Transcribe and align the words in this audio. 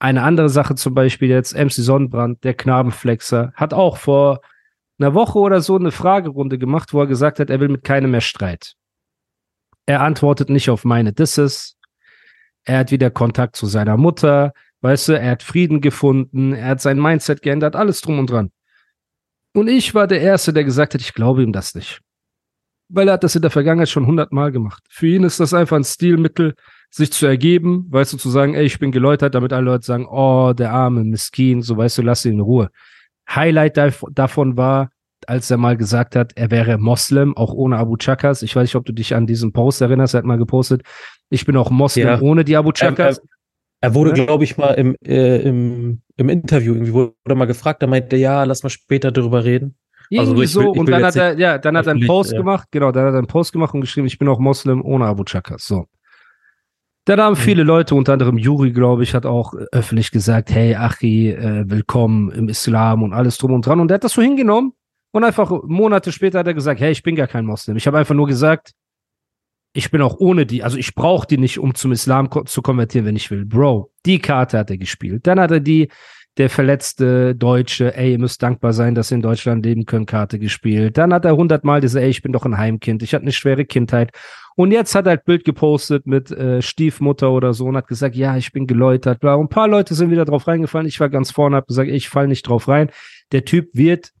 Eine 0.00 0.22
andere 0.22 0.48
Sache 0.48 0.74
zum 0.74 0.94
Beispiel 0.94 1.28
jetzt, 1.28 1.54
MC 1.54 1.72
Sonnenbrand, 1.72 2.42
der 2.42 2.54
Knabenflexer, 2.54 3.52
hat 3.54 3.74
auch 3.74 3.98
vor 3.98 4.40
einer 4.98 5.14
Woche 5.14 5.38
oder 5.38 5.60
so 5.60 5.76
eine 5.76 5.92
Fragerunde 5.92 6.58
gemacht, 6.58 6.94
wo 6.94 7.00
er 7.00 7.06
gesagt 7.06 7.38
hat, 7.38 7.50
er 7.50 7.60
will 7.60 7.68
mit 7.68 7.84
keinem 7.84 8.10
mehr 8.10 8.22
Streit. 8.22 8.76
Er 9.84 10.00
antwortet 10.00 10.48
nicht 10.48 10.70
auf 10.70 10.84
meine 10.84 11.12
Disses. 11.12 11.76
Er 12.64 12.78
hat 12.78 12.90
wieder 12.90 13.10
Kontakt 13.10 13.56
zu 13.56 13.66
seiner 13.66 13.98
Mutter. 13.98 14.52
Weißt 14.80 15.08
du, 15.08 15.18
er 15.18 15.32
hat 15.32 15.42
Frieden 15.42 15.82
gefunden. 15.82 16.54
Er 16.54 16.68
hat 16.68 16.80
sein 16.80 17.00
Mindset 17.00 17.42
geändert. 17.42 17.76
Alles 17.76 18.00
drum 18.00 18.18
und 18.18 18.30
dran. 18.30 18.52
Und 19.52 19.68
ich 19.68 19.94
war 19.94 20.06
der 20.06 20.20
Erste, 20.20 20.52
der 20.52 20.64
gesagt 20.64 20.94
hat, 20.94 21.00
ich 21.00 21.12
glaube 21.12 21.42
ihm 21.42 21.52
das 21.52 21.74
nicht. 21.74 22.00
Weil 22.88 23.08
er 23.08 23.14
hat 23.14 23.24
das 23.24 23.36
in 23.36 23.42
der 23.42 23.50
Vergangenheit 23.50 23.88
schon 23.88 24.06
hundertmal 24.06 24.50
gemacht. 24.50 24.82
Für 24.88 25.08
ihn 25.08 25.24
ist 25.24 25.40
das 25.40 25.52
einfach 25.52 25.76
ein 25.76 25.84
Stilmittel, 25.84 26.54
sich 26.90 27.12
zu 27.12 27.26
ergeben, 27.26 27.86
weißt 27.88 28.12
du, 28.12 28.16
zu 28.16 28.28
sagen, 28.30 28.54
ey, 28.54 28.64
ich 28.64 28.78
bin 28.78 28.90
geläutert, 28.90 29.34
damit 29.34 29.52
alle 29.52 29.64
Leute 29.64 29.84
sagen, 29.84 30.06
oh, 30.10 30.52
der 30.52 30.72
arme 30.72 31.04
Miskin, 31.04 31.62
so 31.62 31.76
weißt 31.76 31.98
du, 31.98 32.02
lass 32.02 32.24
ihn 32.24 32.32
in 32.34 32.40
Ruhe. 32.40 32.70
Highlight 33.28 33.78
davon 34.10 34.56
war, 34.56 34.90
als 35.26 35.50
er 35.50 35.56
mal 35.56 35.76
gesagt 35.76 36.16
hat, 36.16 36.32
er 36.34 36.50
wäre 36.50 36.78
Moslem, 36.78 37.36
auch 37.36 37.52
ohne 37.52 37.76
Abu 37.76 37.96
Chakas. 37.96 38.42
Ich 38.42 38.56
weiß 38.56 38.64
nicht, 38.64 38.74
ob 38.74 38.84
du 38.84 38.92
dich 38.92 39.14
an 39.14 39.26
diesen 39.26 39.52
Post 39.52 39.80
erinnerst, 39.80 40.14
er 40.14 40.18
hat 40.18 40.24
mal 40.24 40.38
gepostet, 40.38 40.82
ich 41.28 41.46
bin 41.46 41.56
auch 41.56 41.70
Moslem 41.70 42.08
ja. 42.08 42.20
ohne 42.20 42.44
die 42.44 42.56
Abu 42.56 42.72
Chakas. 42.72 43.18
Er, 43.18 43.24
er, 43.24 43.90
er 43.90 43.94
wurde, 43.94 44.18
ja? 44.18 44.26
glaube 44.26 44.42
ich, 44.42 44.56
mal 44.56 44.72
im, 44.74 44.96
äh, 45.04 45.42
im, 45.42 46.02
im 46.16 46.28
Interview 46.28 46.74
irgendwie 46.74 46.92
wurde 46.92 47.34
mal 47.34 47.44
gefragt, 47.44 47.82
er 47.82 47.88
meinte, 47.88 48.16
ja, 48.16 48.42
lass 48.42 48.64
mal 48.64 48.70
später 48.70 49.12
darüber 49.12 49.44
reden. 49.44 49.76
Also 50.12 50.32
Irgendwie 50.32 50.42
also 50.42 50.62
so, 50.62 50.70
und 50.72 50.90
dann 50.90 51.04
hat 51.04 51.14
er, 51.14 51.38
ja, 51.38 51.58
dann 51.58 51.76
hat 51.76 51.86
er 51.86 51.92
einen 51.92 52.06
Post 52.06 52.32
ja. 52.32 52.38
gemacht, 52.38 52.66
genau, 52.72 52.90
dann 52.90 53.06
hat 53.06 53.14
er 53.14 53.18
einen 53.18 53.28
Post 53.28 53.52
gemacht 53.52 53.74
und 53.74 53.82
geschrieben, 53.82 54.08
ich 54.08 54.18
bin 54.18 54.26
auch 54.26 54.40
Moslem 54.40 54.84
ohne 54.84 55.06
Abu 55.06 55.22
Chakas. 55.22 55.64
So. 55.64 55.86
Dann 57.10 57.20
haben 57.20 57.32
mhm. 57.32 57.38
viele 57.38 57.64
Leute, 57.64 57.96
unter 57.96 58.12
anderem 58.12 58.38
Juri, 58.38 58.70
glaube 58.70 59.02
ich, 59.02 59.14
hat 59.14 59.26
auch 59.26 59.52
öffentlich 59.72 60.12
gesagt, 60.12 60.52
hey, 60.52 60.76
Achi, 60.76 61.30
äh, 61.30 61.64
willkommen 61.68 62.30
im 62.30 62.48
Islam 62.48 63.02
und 63.02 63.12
alles 63.12 63.36
drum 63.36 63.52
und 63.52 63.66
dran. 63.66 63.80
Und 63.80 63.88
der 63.88 63.96
hat 63.96 64.04
das 64.04 64.12
so 64.12 64.22
hingenommen 64.22 64.74
und 65.10 65.24
einfach 65.24 65.50
Monate 65.64 66.12
später 66.12 66.38
hat 66.38 66.46
er 66.46 66.54
gesagt, 66.54 66.80
hey, 66.80 66.92
ich 66.92 67.02
bin 67.02 67.16
gar 67.16 67.26
kein 67.26 67.46
Moslem. 67.46 67.76
Ich 67.76 67.88
habe 67.88 67.98
einfach 67.98 68.14
nur 68.14 68.28
gesagt, 68.28 68.74
ich 69.72 69.90
bin 69.90 70.02
auch 70.02 70.20
ohne 70.20 70.46
die, 70.46 70.62
also 70.62 70.78
ich 70.78 70.94
brauche 70.94 71.26
die 71.26 71.38
nicht, 71.38 71.58
um 71.58 71.74
zum 71.74 71.90
Islam 71.90 72.30
ko 72.30 72.44
zu 72.44 72.62
konvertieren, 72.62 73.08
wenn 73.08 73.16
ich 73.16 73.28
will. 73.32 73.44
Bro, 73.44 73.90
die 74.06 74.20
Karte 74.20 74.58
hat 74.58 74.70
er 74.70 74.78
gespielt. 74.78 75.26
Dann 75.26 75.40
hat 75.40 75.50
er 75.50 75.58
die 75.58 75.88
der 76.40 76.48
verletzte 76.48 77.34
Deutsche, 77.34 77.94
ey, 77.94 78.12
ihr 78.12 78.18
müsst 78.18 78.42
dankbar 78.42 78.72
sein, 78.72 78.94
dass 78.94 79.12
ihr 79.12 79.16
in 79.16 79.20
Deutschland 79.22 79.62
leben 79.62 79.84
könnt, 79.84 80.08
Karte 80.08 80.38
gespielt. 80.38 80.96
Dann 80.96 81.12
hat 81.12 81.26
er 81.26 81.36
hundertmal 81.36 81.82
diese, 81.82 82.00
ey, 82.00 82.08
ich 82.08 82.22
bin 82.22 82.32
doch 82.32 82.46
ein 82.46 82.56
Heimkind, 82.56 83.02
ich 83.02 83.12
hatte 83.12 83.24
eine 83.24 83.32
schwere 83.32 83.66
Kindheit. 83.66 84.10
Und 84.56 84.72
jetzt 84.72 84.94
hat 84.94 85.06
er 85.06 85.10
halt 85.10 85.26
Bild 85.26 85.44
gepostet 85.44 86.06
mit 86.06 86.30
äh, 86.30 86.62
Stiefmutter 86.62 87.30
oder 87.30 87.52
so 87.52 87.66
und 87.66 87.76
hat 87.76 87.88
gesagt, 87.88 88.16
ja, 88.16 88.38
ich 88.38 88.52
bin 88.52 88.66
geläutert. 88.66 89.20
Bla. 89.20 89.34
Und 89.34 89.46
ein 89.46 89.48
paar 89.50 89.68
Leute 89.68 89.94
sind 89.94 90.10
wieder 90.10 90.24
drauf 90.24 90.48
reingefallen. 90.48 90.88
Ich 90.88 90.98
war 90.98 91.10
ganz 91.10 91.30
vorne, 91.30 91.56
habe 91.56 91.66
gesagt, 91.66 91.90
ich 91.90 92.08
fall 92.08 92.26
nicht 92.26 92.48
drauf 92.48 92.68
rein. 92.68 92.90
Der 93.32 93.44
Typ 93.44 93.68
wird 93.74 94.12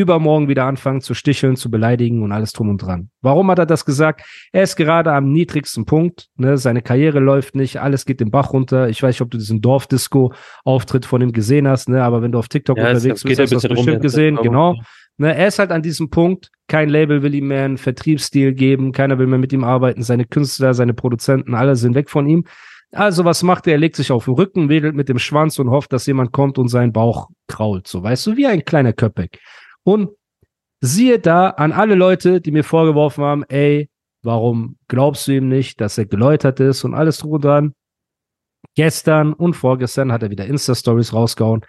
übermorgen 0.00 0.48
wieder 0.48 0.64
anfangen 0.64 1.00
zu 1.00 1.14
sticheln, 1.14 1.56
zu 1.56 1.70
beleidigen 1.70 2.22
und 2.22 2.32
alles 2.32 2.52
drum 2.52 2.68
und 2.68 2.78
dran. 2.78 3.10
Warum 3.20 3.50
hat 3.50 3.58
er 3.58 3.66
das 3.66 3.84
gesagt? 3.84 4.22
Er 4.52 4.62
ist 4.62 4.76
gerade 4.76 5.12
am 5.12 5.30
niedrigsten 5.32 5.84
Punkt. 5.84 6.28
Ne? 6.36 6.56
Seine 6.56 6.82
Karriere 6.82 7.18
läuft 7.18 7.54
nicht, 7.54 7.80
alles 7.80 8.04
geht 8.04 8.20
den 8.20 8.30
Bach 8.30 8.52
runter. 8.52 8.88
Ich 8.88 9.02
weiß 9.02 9.14
nicht, 9.14 9.22
ob 9.22 9.30
du 9.30 9.38
diesen 9.38 9.60
Dorfdisco-Auftritt 9.60 11.06
von 11.06 11.20
ihm 11.20 11.32
gesehen 11.32 11.68
hast, 11.68 11.88
ne? 11.88 12.02
aber 12.02 12.22
wenn 12.22 12.32
du 12.32 12.38
auf 12.38 12.48
TikTok 12.48 12.78
ja, 12.78 12.88
unterwegs 12.88 13.22
bist, 13.22 13.40
hast 13.40 13.50
du 13.50 13.56
das 13.56 13.68
bestimmt 13.68 13.96
rum, 13.96 14.00
gesehen. 14.00 14.38
Genau. 14.42 14.76
Ne? 15.18 15.34
Er 15.34 15.48
ist 15.48 15.58
halt 15.58 15.72
an 15.72 15.82
diesem 15.82 16.10
Punkt. 16.10 16.50
Kein 16.68 16.88
Label 16.88 17.22
will 17.22 17.34
ihm 17.34 17.48
mehr 17.48 17.64
einen 17.64 17.78
Vertriebsstil 17.78 18.54
geben. 18.54 18.92
Keiner 18.92 19.18
will 19.18 19.26
mehr 19.26 19.38
mit 19.38 19.52
ihm 19.52 19.64
arbeiten. 19.64 20.02
Seine 20.02 20.24
Künstler, 20.24 20.74
seine 20.74 20.94
Produzenten, 20.94 21.54
alle 21.54 21.76
sind 21.76 21.94
weg 21.94 22.08
von 22.08 22.26
ihm. 22.28 22.44
Also 22.92 23.24
was 23.24 23.42
macht 23.42 23.66
er? 23.66 23.74
Er 23.74 23.78
legt 23.78 23.96
sich 23.96 24.10
auf 24.10 24.24
den 24.24 24.34
Rücken, 24.34 24.68
wedelt 24.68 24.94
mit 24.94 25.08
dem 25.08 25.18
Schwanz 25.18 25.58
und 25.58 25.70
hofft, 25.70 25.92
dass 25.92 26.06
jemand 26.06 26.32
kommt 26.32 26.58
und 26.58 26.68
seinen 26.68 26.92
Bauch 26.92 27.28
krault. 27.46 27.86
So, 27.86 28.02
weißt 28.02 28.26
du, 28.28 28.36
wie 28.36 28.46
ein 28.46 28.64
kleiner 28.64 28.92
Köpek. 28.92 29.38
Und 29.84 30.10
siehe 30.80 31.18
da 31.18 31.50
an 31.50 31.72
alle 31.72 31.94
Leute, 31.94 32.40
die 32.40 32.50
mir 32.50 32.64
vorgeworfen 32.64 33.24
haben, 33.24 33.44
ey, 33.44 33.88
warum 34.22 34.76
glaubst 34.88 35.26
du 35.26 35.32
ihm 35.32 35.48
nicht, 35.48 35.80
dass 35.80 35.98
er 35.98 36.06
geläutert 36.06 36.60
ist 36.60 36.84
und 36.84 36.94
alles 36.94 37.18
drum 37.18 37.32
und 37.32 37.44
dran. 37.44 37.74
Gestern 38.74 39.32
und 39.32 39.54
vorgestern 39.54 40.12
hat 40.12 40.22
er 40.22 40.30
wieder 40.30 40.46
Insta-Stories 40.46 41.12
rausgehauen, 41.12 41.64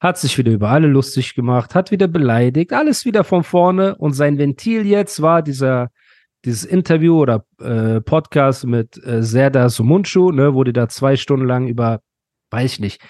hat 0.00 0.18
sich 0.18 0.36
wieder 0.38 0.52
über 0.52 0.70
alle 0.70 0.88
lustig 0.88 1.34
gemacht, 1.34 1.74
hat 1.74 1.90
wieder 1.90 2.08
beleidigt, 2.08 2.72
alles 2.72 3.04
wieder 3.04 3.24
von 3.24 3.44
vorne 3.44 3.96
und 3.96 4.12
sein 4.12 4.38
Ventil 4.38 4.86
jetzt 4.86 5.22
war 5.22 5.42
dieser 5.42 5.90
dieses 6.44 6.64
Interview 6.64 7.20
oder 7.20 7.46
äh, 7.60 8.00
Podcast 8.00 8.66
mit 8.66 9.02
äh, 9.04 9.22
Serda 9.22 9.68
Sumunchu, 9.68 10.32
ne, 10.32 10.54
wo 10.54 10.64
die 10.64 10.72
da 10.72 10.88
zwei 10.88 11.16
Stunden 11.16 11.46
lang 11.46 11.68
über, 11.68 12.00
weiß 12.50 12.74
ich 12.74 12.80
nicht, 12.80 13.02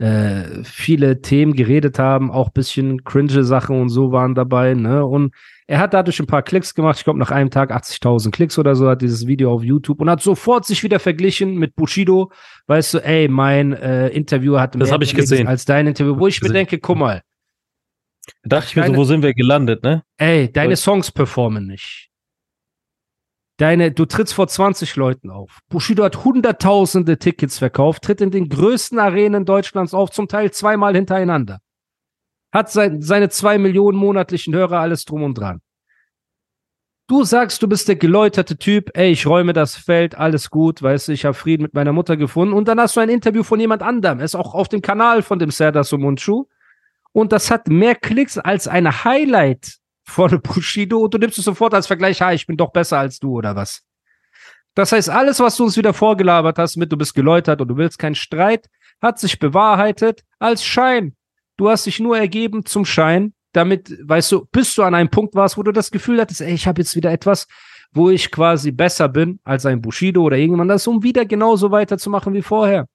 äh, 0.00 0.64
viele 0.64 1.20
Themen 1.20 1.52
geredet 1.52 1.98
haben, 1.98 2.30
auch 2.30 2.48
bisschen 2.48 3.04
cringe 3.04 3.44
Sachen 3.44 3.78
und 3.78 3.90
so 3.90 4.12
waren 4.12 4.34
dabei, 4.34 4.72
ne? 4.72 5.04
Und 5.04 5.34
er 5.66 5.78
hat 5.78 5.92
dadurch 5.92 6.18
ein 6.20 6.26
paar 6.26 6.42
Klicks 6.42 6.74
gemacht, 6.74 6.96
ich 6.98 7.04
glaube 7.04 7.18
nach 7.18 7.30
einem 7.30 7.50
Tag 7.50 7.70
80.000 7.70 8.30
Klicks 8.30 8.58
oder 8.58 8.74
so, 8.74 8.88
hat 8.88 9.02
dieses 9.02 9.26
Video 9.26 9.52
auf 9.52 9.62
YouTube 9.62 10.00
und 10.00 10.08
hat 10.08 10.22
sofort 10.22 10.64
sich 10.64 10.82
wieder 10.82 10.98
verglichen 11.00 11.56
mit 11.56 11.76
Bushido, 11.76 12.32
weißt 12.66 12.94
du, 12.94 12.98
ey, 12.98 13.28
mein 13.28 13.74
äh, 13.74 14.08
Interview 14.08 14.58
hat 14.58 14.74
mehr 14.74 14.88
das 14.88 15.02
ich 15.02 15.14
gesehen. 15.14 15.46
als 15.46 15.66
dein 15.66 15.86
Interview, 15.86 16.18
wo 16.18 16.26
ich 16.26 16.40
mir 16.40 16.50
denke, 16.50 16.78
guck 16.78 16.96
mal. 16.96 17.22
Da 18.42 18.56
dachte 18.56 18.68
ich 18.70 18.76
mir 18.76 18.86
so, 18.86 18.96
wo 18.96 19.04
sind 19.04 19.22
wir 19.22 19.34
gelandet, 19.34 19.82
ne? 19.82 20.02
Ey, 20.16 20.50
deine 20.50 20.76
Songs 20.76 21.12
performen 21.12 21.66
nicht. 21.66 22.09
Deine, 23.60 23.92
du 23.92 24.06
trittst 24.06 24.32
vor 24.32 24.48
20 24.48 24.96
Leuten 24.96 25.28
auf. 25.28 25.58
Bushido 25.68 26.02
hat 26.02 26.24
hunderttausende 26.24 27.18
Tickets 27.18 27.58
verkauft, 27.58 28.02
tritt 28.02 28.22
in 28.22 28.30
den 28.30 28.48
größten 28.48 28.98
Arenen 28.98 29.44
Deutschlands 29.44 29.92
auf, 29.92 30.10
zum 30.10 30.28
Teil 30.28 30.50
zweimal 30.50 30.94
hintereinander. 30.94 31.60
Hat 32.52 32.70
sein, 32.70 33.02
seine 33.02 33.28
zwei 33.28 33.58
Millionen 33.58 33.98
monatlichen 33.98 34.54
Hörer, 34.54 34.80
alles 34.80 35.04
drum 35.04 35.22
und 35.24 35.34
dran. 35.34 35.60
Du 37.06 37.22
sagst, 37.24 37.62
du 37.62 37.68
bist 37.68 37.86
der 37.88 37.96
geläuterte 37.96 38.56
Typ, 38.56 38.92
ey, 38.94 39.10
ich 39.10 39.26
räume 39.26 39.52
das 39.52 39.76
Feld, 39.76 40.14
alles 40.14 40.48
gut, 40.48 40.80
weißt 40.80 41.08
du, 41.08 41.12
ich 41.12 41.26
habe 41.26 41.34
Frieden 41.34 41.64
mit 41.64 41.74
meiner 41.74 41.92
Mutter 41.92 42.16
gefunden. 42.16 42.54
Und 42.54 42.66
dann 42.66 42.80
hast 42.80 42.96
du 42.96 43.00
ein 43.00 43.10
Interview 43.10 43.42
von 43.42 43.60
jemand 43.60 43.82
anderem. 43.82 44.20
Er 44.20 44.24
ist 44.24 44.36
auch 44.36 44.54
auf 44.54 44.68
dem 44.68 44.80
Kanal 44.80 45.20
von 45.20 45.38
dem 45.38 45.50
Serdar 45.50 45.84
Sumunchu. 45.84 46.46
Und 47.12 47.32
das 47.32 47.50
hat 47.50 47.68
mehr 47.68 47.94
Klicks 47.94 48.38
als 48.38 48.68
eine 48.68 49.04
Highlight 49.04 49.79
von 50.10 50.40
Bushido 50.42 50.98
und 50.98 51.14
du 51.14 51.18
nimmst 51.18 51.38
es 51.38 51.44
sofort 51.44 51.74
als 51.74 51.86
Vergleich, 51.86 52.20
ha, 52.20 52.32
ich 52.32 52.46
bin 52.46 52.56
doch 52.56 52.72
besser 52.72 52.98
als 52.98 53.18
du 53.18 53.38
oder 53.38 53.56
was. 53.56 53.82
Das 54.74 54.92
heißt, 54.92 55.10
alles, 55.10 55.40
was 55.40 55.56
du 55.56 55.64
uns 55.64 55.76
wieder 55.76 55.94
vorgelabert 55.94 56.58
hast, 56.58 56.76
mit 56.76 56.92
du 56.92 56.96
bist 56.96 57.14
geläutert 57.14 57.60
und 57.60 57.68
du 57.68 57.76
willst 57.76 57.98
keinen 57.98 58.14
Streit, 58.14 58.68
hat 59.02 59.18
sich 59.18 59.38
bewahrheitet 59.38 60.22
als 60.38 60.64
Schein. 60.64 61.16
Du 61.56 61.68
hast 61.68 61.86
dich 61.86 62.00
nur 62.00 62.16
ergeben 62.16 62.64
zum 62.64 62.84
Schein, 62.84 63.34
damit, 63.52 63.96
weißt 64.02 64.32
du, 64.32 64.46
bis 64.52 64.74
du 64.74 64.82
an 64.82 64.94
einem 64.94 65.10
Punkt 65.10 65.34
warst, 65.34 65.58
wo 65.58 65.62
du 65.62 65.72
das 65.72 65.90
Gefühl 65.90 66.20
hattest, 66.20 66.40
ey, 66.40 66.54
ich 66.54 66.66
habe 66.66 66.80
jetzt 66.80 66.94
wieder 66.94 67.10
etwas, 67.10 67.46
wo 67.92 68.10
ich 68.10 68.30
quasi 68.30 68.70
besser 68.70 69.08
bin 69.08 69.40
als 69.44 69.66
ein 69.66 69.80
Bushido 69.80 70.22
oder 70.22 70.36
irgendjemand 70.36 70.70
das, 70.70 70.86
um 70.86 71.02
wieder 71.02 71.26
genauso 71.26 71.70
weiterzumachen 71.70 72.32
wie 72.34 72.42
vorher. 72.42 72.86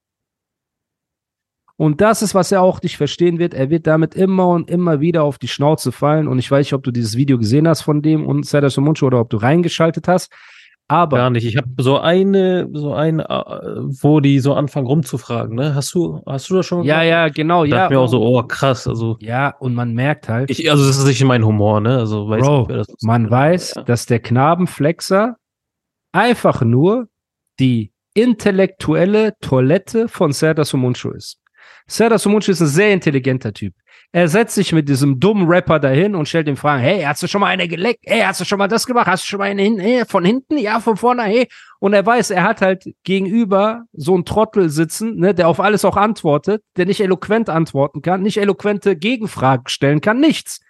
Und 1.77 1.99
das 1.99 2.21
ist, 2.21 2.33
was 2.33 2.51
er 2.51 2.61
auch 2.61 2.81
nicht 2.81 2.95
verstehen 2.95 3.37
wird. 3.37 3.53
Er 3.53 3.69
wird 3.69 3.85
damit 3.85 4.15
immer 4.15 4.47
und 4.47 4.69
immer 4.69 5.01
wieder 5.01 5.23
auf 5.23 5.37
die 5.37 5.49
Schnauze 5.49 5.91
fallen. 5.91 6.27
Und 6.27 6.39
ich 6.39 6.49
weiß 6.49 6.65
nicht, 6.65 6.73
ob 6.73 6.83
du 6.83 6.91
dieses 6.91 7.17
Video 7.17 7.37
gesehen 7.37 7.67
hast 7.67 7.81
von 7.81 8.01
dem 8.01 8.25
und 8.25 8.45
Serdar 8.45 8.69
Somuncu 8.69 9.05
oder 9.05 9.19
ob 9.19 9.29
du 9.29 9.37
reingeschaltet 9.37 10.07
hast. 10.07 10.31
Aber 10.87 11.17
gar 11.17 11.29
nicht. 11.31 11.45
Ich 11.45 11.57
habe 11.57 11.67
so 11.79 11.97
eine, 11.97 12.69
so 12.71 12.93
eine, 12.93 13.27
äh, 13.27 13.79
wo 14.01 14.19
die 14.19 14.39
so 14.39 14.53
anfangen 14.53 14.85
rumzufragen. 14.85 15.55
Ne? 15.55 15.73
Hast 15.73 15.93
du, 15.95 16.21
hast 16.27 16.49
du 16.49 16.55
das 16.55 16.65
schon? 16.67 16.83
Ja, 16.83 17.01
ja, 17.01 17.27
genau. 17.29 17.65
Da 17.65 17.83
ja. 17.83 17.89
mir 17.89 17.99
auch 17.99 18.07
so, 18.07 18.21
oh 18.21 18.43
krass. 18.43 18.87
Also 18.87 19.17
ja, 19.19 19.49
und 19.59 19.73
man 19.73 19.93
merkt 19.93 20.29
halt. 20.29 20.51
Ich, 20.51 20.69
also 20.69 20.85
das 20.85 20.97
ist 20.97 21.07
nicht 21.07 21.23
mein 21.23 21.43
Humor, 21.43 21.81
ne? 21.81 21.97
Also 21.97 22.29
weiß 22.29 22.45
Bro, 22.45 22.67
nicht, 22.69 23.03
man 23.03 23.29
weiß, 23.29 23.73
ja. 23.75 23.83
dass 23.83 24.05
der 24.05 24.19
Knabenflexer 24.19 25.37
einfach 26.11 26.61
nur 26.61 27.07
die 27.59 27.91
intellektuelle 28.13 29.33
Toilette 29.41 30.07
von 30.07 30.33
Serdar 30.33 30.65
Somuncu 30.65 31.09
ist. 31.09 31.39
Serdar 31.87 32.19
Somuncu 32.19 32.51
ist 32.51 32.61
ein 32.61 32.67
sehr 32.67 32.93
intelligenter 32.93 33.53
Typ. 33.53 33.73
Er 34.11 34.27
setzt 34.27 34.55
sich 34.55 34.71
mit 34.71 34.87
diesem 34.87 35.19
dummen 35.19 35.47
Rapper 35.47 35.79
dahin 35.79 36.15
und 36.15 36.27
stellt 36.27 36.47
ihm 36.47 36.57
Fragen, 36.57 36.81
hey, 36.81 37.01
hast 37.01 37.21
du 37.21 37.27
schon 37.27 37.41
mal 37.41 37.47
eine 37.47 37.67
geleckt? 37.67 38.01
Hey, 38.05 38.21
hast 38.21 38.39
du 38.39 38.45
schon 38.45 38.59
mal 38.59 38.67
das 38.67 38.85
gemacht? 38.85 39.07
Hast 39.07 39.23
du 39.23 39.27
schon 39.27 39.39
mal 39.39 39.45
eine 39.45 39.61
hin 39.61 39.79
hey, 39.79 40.05
von 40.05 40.23
hinten? 40.23 40.57
Ja, 40.57 40.79
von 40.79 40.95
vorne, 40.97 41.23
hey. 41.23 41.47
Und 41.79 41.93
er 41.93 42.05
weiß, 42.05 42.31
er 42.31 42.43
hat 42.43 42.61
halt 42.61 42.85
gegenüber 43.03 43.83
so 43.93 44.13
einen 44.13 44.25
Trottel 44.25 44.69
sitzen, 44.69 45.17
ne, 45.17 45.33
der 45.33 45.47
auf 45.47 45.59
alles 45.59 45.85
auch 45.85 45.97
antwortet, 45.97 46.63
der 46.77 46.85
nicht 46.85 47.01
eloquent 47.01 47.49
antworten 47.49 48.01
kann, 48.01 48.21
nicht 48.21 48.37
eloquente 48.37 48.95
Gegenfragen 48.95 49.67
stellen 49.67 50.01
kann, 50.01 50.19
nichts. 50.19 50.61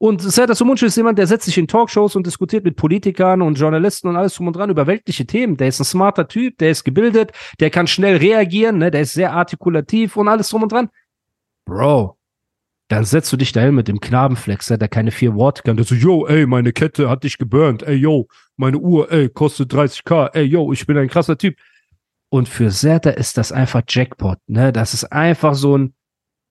Und 0.00 0.22
Serdar 0.22 0.54
Somuncu 0.54 0.86
ist 0.86 0.96
jemand, 0.96 1.18
der 1.18 1.26
setzt 1.26 1.46
sich 1.46 1.58
in 1.58 1.66
Talkshows 1.66 2.14
und 2.14 2.24
diskutiert 2.24 2.64
mit 2.64 2.76
Politikern 2.76 3.42
und 3.42 3.58
Journalisten 3.58 4.06
und 4.08 4.16
alles 4.16 4.34
drum 4.34 4.46
und 4.46 4.54
dran 4.54 4.70
über 4.70 4.86
weltliche 4.86 5.26
Themen. 5.26 5.56
Der 5.56 5.66
ist 5.68 5.80
ein 5.80 5.84
smarter 5.84 6.28
Typ, 6.28 6.56
der 6.58 6.70
ist 6.70 6.84
gebildet, 6.84 7.32
der 7.58 7.70
kann 7.70 7.88
schnell 7.88 8.16
reagieren, 8.16 8.78
ne, 8.78 8.92
der 8.92 9.00
ist 9.00 9.12
sehr 9.12 9.32
artikulativ 9.32 10.16
und 10.16 10.28
alles 10.28 10.50
drum 10.50 10.62
und 10.62 10.70
dran. 10.70 10.88
Bro, 11.64 12.16
dann 12.86 13.04
setzt 13.04 13.32
du 13.32 13.36
dich 13.36 13.50
dahin 13.50 13.74
mit 13.74 13.88
dem 13.88 13.98
Knabenflexer, 13.98 14.78
der 14.78 14.88
keine 14.88 15.10
vier 15.10 15.34
Worte 15.34 15.62
kann. 15.62 15.76
Der 15.76 15.84
so, 15.84 15.96
yo, 15.96 16.26
ey, 16.26 16.46
meine 16.46 16.72
Kette 16.72 17.10
hat 17.10 17.24
dich 17.24 17.36
geburnt. 17.36 17.82
Ey, 17.82 17.96
yo, 17.96 18.28
meine 18.56 18.78
Uhr, 18.78 19.10
ey, 19.10 19.28
kostet 19.28 19.72
30k. 19.74 20.30
Ey, 20.32 20.44
yo, 20.44 20.72
ich 20.72 20.86
bin 20.86 20.96
ein 20.96 21.08
krasser 21.08 21.36
Typ. 21.36 21.56
Und 22.30 22.48
für 22.48 22.70
Serta 22.70 23.10
ist 23.10 23.36
das 23.36 23.52
einfach 23.52 23.82
Jackpot, 23.88 24.38
ne? 24.46 24.72
Das 24.72 24.94
ist 24.94 25.04
einfach 25.12 25.54
so 25.54 25.76
ein 25.76 25.94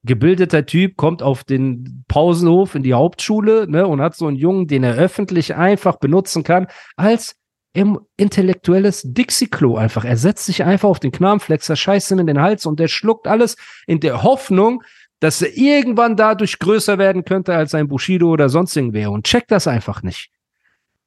gebildeter 0.07 0.65
Typ, 0.65 0.97
kommt 0.97 1.21
auf 1.21 1.43
den 1.43 2.03
Pausenhof 2.07 2.73
in 2.73 2.81
die 2.81 2.95
Hauptschule, 2.95 3.69
ne? 3.69 3.85
Und 3.85 4.01
hat 4.01 4.15
so 4.15 4.25
einen 4.25 4.37
Jungen, 4.37 4.67
den 4.67 4.83
er 4.83 4.95
öffentlich 4.95 5.55
einfach 5.55 5.97
benutzen 5.97 6.43
kann, 6.43 6.67
als 6.95 7.35
im 7.73 7.99
intellektuelles 8.17 9.03
Dixie-Klo 9.05 9.75
einfach. 9.77 10.03
Er 10.03 10.17
setzt 10.17 10.45
sich 10.45 10.63
einfach 10.63 10.89
auf 10.89 10.99
den 10.99 11.11
Knabenflexer, 11.11 11.75
scheißt 11.75 12.11
ihm 12.11 12.19
in 12.19 12.25
den 12.25 12.41
Hals 12.41 12.65
und 12.65 12.79
der 12.79 12.87
schluckt 12.87 13.27
alles 13.27 13.55
in 13.85 13.99
der 13.99 14.23
Hoffnung, 14.23 14.81
dass 15.19 15.43
er 15.43 15.55
irgendwann 15.55 16.15
dadurch 16.15 16.57
größer 16.57 16.97
werden 16.97 17.23
könnte 17.23 17.55
als 17.55 17.75
ein 17.75 17.87
Bushido 17.87 18.29
oder 18.29 18.49
sonst 18.49 18.75
irgendwer 18.75 19.11
und 19.11 19.27
checkt 19.27 19.51
das 19.51 19.67
einfach 19.67 20.01
nicht. 20.01 20.31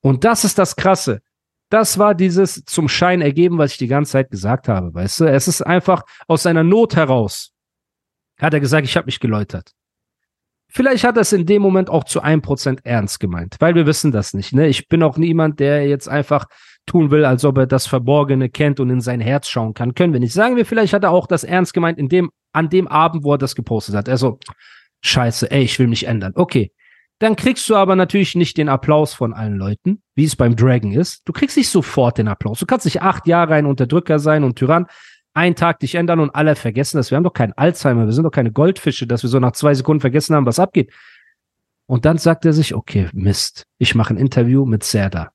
Und 0.00 0.24
das 0.24 0.44
ist 0.44 0.58
das 0.58 0.76
Krasse. 0.76 1.22
Das 1.70 1.98
war 1.98 2.14
dieses 2.14 2.64
zum 2.64 2.88
Schein 2.88 3.20
ergeben, 3.20 3.58
was 3.58 3.72
ich 3.72 3.78
die 3.78 3.86
ganze 3.86 4.12
Zeit 4.12 4.30
gesagt 4.30 4.68
habe, 4.68 4.92
weißt 4.92 5.20
du? 5.20 5.24
Es 5.24 5.46
ist 5.46 5.62
einfach 5.62 6.02
aus 6.26 6.42
seiner 6.42 6.64
Not 6.64 6.96
heraus. 6.96 7.52
Hat 8.40 8.54
er 8.54 8.60
gesagt, 8.60 8.86
ich 8.86 8.96
habe 8.96 9.06
mich 9.06 9.20
geläutert. 9.20 9.72
Vielleicht 10.72 11.02
hat 11.02 11.16
er 11.16 11.22
es 11.22 11.32
in 11.32 11.46
dem 11.46 11.62
Moment 11.62 11.90
auch 11.90 12.04
zu 12.04 12.20
einem 12.20 12.42
Prozent 12.42 12.80
ernst 12.84 13.18
gemeint, 13.18 13.56
weil 13.58 13.74
wir 13.74 13.86
wissen 13.86 14.12
das 14.12 14.34
nicht. 14.34 14.52
Ne? 14.52 14.68
Ich 14.68 14.88
bin 14.88 15.02
auch 15.02 15.16
niemand, 15.16 15.58
der 15.58 15.88
jetzt 15.88 16.08
einfach 16.08 16.46
tun 16.86 17.10
will, 17.10 17.24
als 17.24 17.44
ob 17.44 17.58
er 17.58 17.66
das 17.66 17.86
Verborgene 17.86 18.48
kennt 18.48 18.78
und 18.78 18.88
in 18.88 19.00
sein 19.00 19.20
Herz 19.20 19.48
schauen 19.48 19.74
kann. 19.74 19.94
Können 19.94 20.12
wir 20.12 20.20
nicht. 20.20 20.32
Sagen 20.32 20.56
wir, 20.56 20.64
vielleicht 20.64 20.92
hat 20.92 21.02
er 21.02 21.10
auch 21.10 21.26
das 21.26 21.42
ernst 21.42 21.74
gemeint 21.74 21.98
in 21.98 22.08
dem, 22.08 22.30
an 22.52 22.68
dem 22.68 22.86
Abend, 22.86 23.24
wo 23.24 23.34
er 23.34 23.38
das 23.38 23.56
gepostet 23.56 23.96
hat. 23.96 24.08
Also, 24.08 24.38
scheiße, 25.02 25.50
ey, 25.50 25.62
ich 25.62 25.78
will 25.78 25.88
mich 25.88 26.06
ändern. 26.06 26.32
Okay. 26.36 26.72
Dann 27.18 27.36
kriegst 27.36 27.68
du 27.68 27.76
aber 27.76 27.96
natürlich 27.96 28.34
nicht 28.34 28.56
den 28.56 28.70
Applaus 28.70 29.12
von 29.12 29.34
allen 29.34 29.56
Leuten, 29.56 30.02
wie 30.14 30.24
es 30.24 30.36
beim 30.36 30.56
Dragon 30.56 30.92
ist. 30.92 31.20
Du 31.26 31.34
kriegst 31.34 31.58
nicht 31.58 31.68
sofort 31.68 32.16
den 32.16 32.28
Applaus. 32.28 32.60
Du 32.60 32.66
kannst 32.66 32.86
nicht 32.86 33.02
acht 33.02 33.26
Jahre 33.26 33.54
ein 33.54 33.66
Unterdrücker 33.66 34.18
sein 34.18 34.42
und 34.42 34.56
Tyrann, 34.56 34.86
einen 35.34 35.54
Tag 35.54 35.80
dich 35.80 35.94
ändern 35.94 36.20
und 36.20 36.34
alle 36.34 36.56
vergessen 36.56 36.96
das. 36.96 37.10
Wir 37.10 37.16
haben 37.16 37.24
doch 37.24 37.32
keinen 37.32 37.52
Alzheimer, 37.52 38.06
wir 38.06 38.12
sind 38.12 38.24
doch 38.24 38.30
keine 38.30 38.52
Goldfische, 38.52 39.06
dass 39.06 39.22
wir 39.22 39.30
so 39.30 39.38
nach 39.38 39.52
zwei 39.52 39.74
Sekunden 39.74 40.00
vergessen 40.00 40.34
haben, 40.34 40.46
was 40.46 40.58
abgeht. 40.58 40.92
Und 41.86 42.04
dann 42.04 42.18
sagt 42.18 42.44
er 42.44 42.52
sich, 42.52 42.74
okay, 42.74 43.08
Mist, 43.12 43.66
ich 43.78 43.94
mache 43.94 44.14
ein 44.14 44.18
Interview 44.18 44.64
mit 44.64 44.84
Serda. 44.84 45.32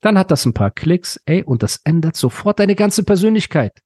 Dann 0.00 0.18
hat 0.18 0.30
das 0.30 0.44
ein 0.44 0.54
paar 0.54 0.70
Klicks, 0.70 1.20
ey, 1.24 1.42
und 1.42 1.62
das 1.62 1.80
ändert 1.84 2.16
sofort 2.16 2.60
deine 2.60 2.74
ganze 2.74 3.02
Persönlichkeit. 3.02 3.80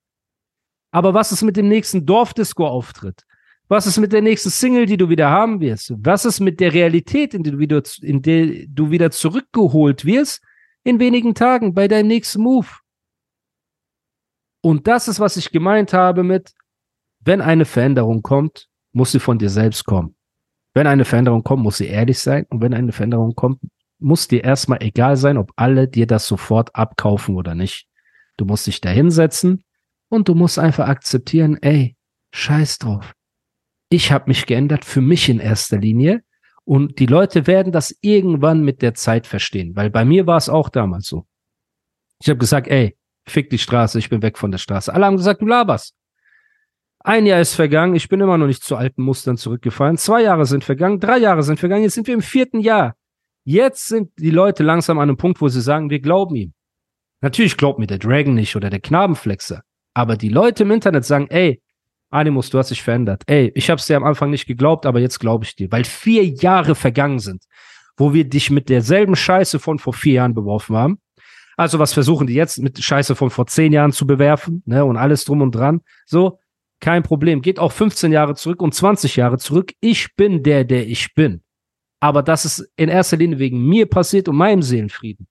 Aber 0.91 1.15
was 1.15 1.33
ist 1.33 1.43
mit 1.43 1.57
dem 1.57 1.69
nächsten 1.69 2.05
Dorfdisco-Auftritt? 2.05 3.25
Was 3.69 3.87
ist 3.87 3.99
mit 3.99 4.13
der 4.13 4.21
nächsten 4.21 4.51
Single, 4.51 4.87
die 4.87 4.97
du 4.97 5.09
wieder 5.09 5.31
haben 5.31 5.61
wirst? 5.61 5.95
Was 5.97 6.25
ist 6.25 6.41
mit 6.41 6.59
der 6.59 6.75
Realität, 6.75 7.35
in 7.35 7.45
der 7.45 7.59
wieder, 7.59 7.83
in 8.03 8.21
der 8.21 8.67
du 8.67 8.91
wieder 8.91 9.13
zurückgeholt 9.13 10.05
wirst 10.05 10.43
in 10.83 10.99
wenigen 10.99 11.35
Tagen 11.35 11.73
bei 11.73 11.87
deinem 11.87 12.09
nächsten 12.09 12.43
Move? 12.43 12.67
Und 14.63 14.87
das 14.87 15.09
ist, 15.09 15.21
was 15.21 15.37
ich 15.37 15.53
gemeint 15.53 15.93
habe 15.93 16.23
mit, 16.23 16.53
wenn 17.21 17.41
eine 17.41 17.65
Veränderung 17.65 18.23
kommt, 18.23 18.69
muss 18.93 19.13
sie 19.13 19.21
von 19.21 19.39
dir 19.39 19.51
selbst 19.51 19.85
kommen. 19.85 20.15
Wenn 20.75 20.87
eine 20.87 21.05
Veränderung 21.05 21.43
kommt, 21.43 21.63
muss 21.63 21.79
sie 21.79 21.87
ehrlich 21.87 22.19
sein. 22.19 22.47
Und 22.49 22.61
wenn 22.61 22.75
eine 22.75 22.93
Veränderung 22.93 23.35
kommt, 23.35 23.61
muss 23.99 24.29
dir 24.29 24.45
erstmal 24.45 24.83
egal 24.83 25.17
sein, 25.17 25.37
ob 25.37 25.53
alle 25.57 25.89
dir 25.89 26.07
das 26.07 26.27
sofort 26.27 26.75
abkaufen 26.75 27.37
oder 27.37 27.55
nicht. 27.55 27.87
Du 28.37 28.45
musst 28.45 28.67
dich 28.67 28.81
da 28.81 28.89
hinsetzen 28.89 29.65
und 30.09 30.29
du 30.29 30.35
musst 30.35 30.59
einfach 30.59 30.89
akzeptieren, 30.89 31.59
ey, 31.61 31.97
scheiß 32.33 32.79
drauf. 32.79 33.13
Ich 33.91 34.13
habe 34.13 34.27
mich 34.29 34.47
geändert 34.47 34.85
für 34.85 35.01
mich 35.01 35.29
in 35.29 35.41
erster 35.41 35.79
Linie 35.79 36.23
und 36.65 36.99
die 36.99 37.07
Leute 37.07 37.47
werden 37.47 37.73
das 37.73 37.95
irgendwann 38.01 38.63
mit 38.63 38.83
der 38.83 38.95
Zeit 38.95 39.27
verstehen, 39.27 39.75
weil 39.77 39.91
bei 39.91 40.05
mir 40.05 40.27
war 40.27 40.37
es 40.37 40.49
auch 40.49 40.69
damals 40.69 41.07
so. 41.07 41.27
Ich 42.21 42.29
habe 42.29 42.39
gesagt, 42.39 42.69
ey, 42.69 42.97
fick 43.27 43.51
die 43.51 43.59
Straße, 43.59 43.99
ich 43.99 44.09
bin 44.09 44.23
weg 44.23 44.39
von 44.39 44.51
der 44.51 44.59
Straße. 44.59 44.93
Alle 44.93 45.07
haben 45.07 45.17
gesagt, 45.17 45.43
du 45.43 45.47
laberst. 45.47 45.95
Ein 47.03 47.25
Jahr 47.25 47.41
ist 47.41 47.55
vergangen, 47.55 47.95
ich 47.95 48.09
bin 48.09 48.21
immer 48.21 48.37
noch 48.37 48.47
nicht 48.47 48.63
zu 48.63 48.77
alten 48.77 49.03
Mustern 49.03 49.37
zurückgefallen. 49.37 49.97
Zwei 49.97 50.23
Jahre 50.23 50.45
sind 50.45 50.65
vergangen, 50.65 51.01
drei 51.01 51.19
Jahre 51.19 51.43
sind 51.43 51.59
vergangen, 51.59 51.83
jetzt 51.83 51.95
sind 51.95 52.07
wir 52.07 52.15
im 52.15 52.23
vierten 52.23 52.61
Jahr. 52.61 52.95
Jetzt 53.45 53.89
sind 53.89 54.11
die 54.19 54.31
Leute 54.31 54.63
langsam 54.63 54.99
an 54.99 55.09
einem 55.09 55.17
Punkt, 55.17 55.41
wo 55.41 55.49
sie 55.49 55.63
sagen, 55.63 55.89
wir 55.89 56.01
glauben 56.01 56.37
ihm. 56.37 56.53
Natürlich 57.23 57.57
glaubt 57.57 57.79
mir 57.79 57.87
der 57.87 57.99
Dragon 57.99 58.35
nicht 58.35 58.55
oder 58.55 58.69
der 58.69 58.81
Knabenflexer. 58.81 59.63
Aber 59.95 60.17
die 60.17 60.29
Leute 60.29 60.63
im 60.65 60.71
Internet 60.71 61.05
sagen, 61.05 61.27
ey, 61.31 61.63
Animus, 62.11 62.51
du 62.51 62.59
hast 62.59 62.71
dich 62.71 62.83
verändert. 62.83 63.23
Ey, 63.27 63.53
ich 63.55 63.71
hab's 63.71 63.87
dir 63.87 63.97
am 63.97 64.05
Anfang 64.05 64.31
nicht 64.31 64.47
geglaubt, 64.47 64.85
aber 64.85 65.01
jetzt 65.01 65.21
glaube 65.21 65.45
ich 65.45 65.55
dir. 65.55 65.71
Weil 65.71 65.85
vier 65.85 66.25
Jahre 66.25 66.75
vergangen 66.75 67.21
sind, 67.21 67.45
wo 67.97 68.13
wir 68.13 68.25
dich 68.25 68.51
mit 68.51 68.69
derselben 68.69 69.17
Scheiße 69.17 69.59
von 69.59 69.79
vor 69.79 69.93
vier 69.93 70.15
Jahren 70.15 70.35
beworfen 70.35 70.77
haben. 70.77 70.99
Also 71.61 71.79
was 71.79 71.93
versuchen 71.93 72.27
die 72.27 72.33
jetzt 72.33 72.59
mit 72.63 72.83
Scheiße 72.83 73.15
von 73.15 73.29
vor 73.29 73.47
zehn 73.47 73.75
Jahren 73.75 73.93
zu 73.93 74.07
bewerfen, 74.07 74.63
ne, 74.65 74.83
und 74.83 74.97
alles 74.97 75.27
drum 75.27 75.43
und 75.43 75.55
dran. 75.55 75.83
So, 76.07 76.39
kein 76.81 77.03
Problem. 77.03 77.43
Geht 77.43 77.59
auch 77.59 77.71
15 77.71 78.13
Jahre 78.13 78.35
zurück 78.35 78.63
und 78.63 78.75
20 78.75 79.17
Jahre 79.17 79.37
zurück. 79.37 79.75
Ich 79.79 80.17
bin 80.17 80.43
der, 80.43 80.65
der 80.65 80.89
ich 80.89 81.15
bin. 81.15 81.43
Aber 82.01 82.23
das 82.23 82.47
ist 82.47 82.67
in 82.77 82.89
erster 82.89 83.19
Linie 83.19 83.39
wegen 83.41 83.63
mir 83.63 83.85
passiert 83.85 84.27
und 84.27 84.37
meinem 84.37 84.63
Seelenfrieden. 84.63 85.27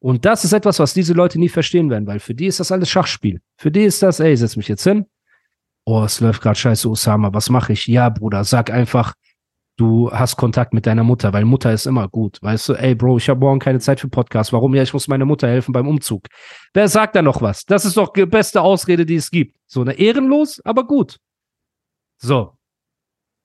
Und 0.00 0.24
das 0.24 0.44
ist 0.44 0.52
etwas, 0.52 0.80
was 0.80 0.92
diese 0.92 1.12
Leute 1.12 1.38
nie 1.38 1.48
verstehen 1.48 1.88
werden, 1.88 2.08
weil 2.08 2.18
für 2.18 2.34
die 2.34 2.46
ist 2.46 2.58
das 2.58 2.72
alles 2.72 2.90
Schachspiel. 2.90 3.40
Für 3.56 3.70
die 3.70 3.84
ist 3.84 4.02
das, 4.02 4.18
ey, 4.18 4.36
setz 4.36 4.56
mich 4.56 4.66
jetzt 4.66 4.82
hin. 4.82 5.06
Oh, 5.84 6.02
es 6.02 6.18
läuft 6.18 6.42
gerade 6.42 6.58
scheiße, 6.58 6.90
Osama, 6.90 7.32
was 7.32 7.48
mache 7.48 7.74
ich? 7.74 7.86
Ja, 7.86 8.08
Bruder, 8.08 8.42
sag 8.42 8.72
einfach, 8.72 9.14
du 9.76 10.10
hast 10.12 10.36
Kontakt 10.36 10.74
mit 10.74 10.86
deiner 10.86 11.04
Mutter, 11.04 11.32
weil 11.32 11.44
Mutter 11.44 11.72
ist 11.72 11.86
immer 11.86 12.08
gut. 12.08 12.38
Weißt 12.42 12.68
du, 12.68 12.74
ey, 12.74 12.94
Bro, 12.94 13.18
ich 13.18 13.28
habe 13.28 13.40
morgen 13.40 13.60
keine 13.60 13.80
Zeit 13.80 14.00
für 14.00 14.08
Podcast. 14.08 14.52
Warum? 14.52 14.74
Ja, 14.74 14.82
ich 14.82 14.92
muss 14.92 15.08
meiner 15.08 15.24
Mutter 15.24 15.48
helfen 15.48 15.72
beim 15.72 15.88
Umzug. 15.88 16.26
Wer 16.74 16.88
sagt 16.88 17.16
da 17.16 17.22
noch 17.22 17.40
was? 17.42 17.64
Das 17.64 17.84
ist 17.84 17.96
doch 17.96 18.12
die 18.12 18.26
beste 18.26 18.60
Ausrede, 18.60 19.06
die 19.06 19.16
es 19.16 19.30
gibt. 19.30 19.56
So 19.66 19.80
eine 19.80 19.94
ehrenlos, 19.94 20.60
aber 20.64 20.86
gut. 20.86 21.18
So. 22.18 22.56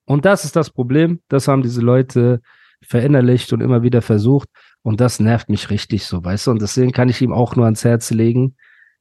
Und 0.06 0.26
das 0.26 0.46
ist 0.46 0.56
das 0.56 0.70
Problem. 0.70 1.22
Das 1.30 1.48
haben 1.48 1.64
diese 1.64 1.82
Leute 1.82 2.42
verinnerlicht 2.82 3.54
und 3.54 3.62
immer 3.62 3.82
wieder 3.82 4.02
versucht. 4.02 4.50
Und 4.82 5.02
das 5.02 5.20
nervt 5.20 5.50
mich 5.50 5.70
richtig 5.70 6.06
so, 6.06 6.24
weißt 6.24 6.48
du? 6.48 6.52
Und 6.52 6.62
deswegen 6.62 6.92
kann 6.92 7.10
ich 7.10 7.22
ihm 7.22 7.34
auch 7.34 7.56
nur 7.56 7.66
ans 7.66 7.84
Herz 7.84 8.12
legen. 8.12 8.56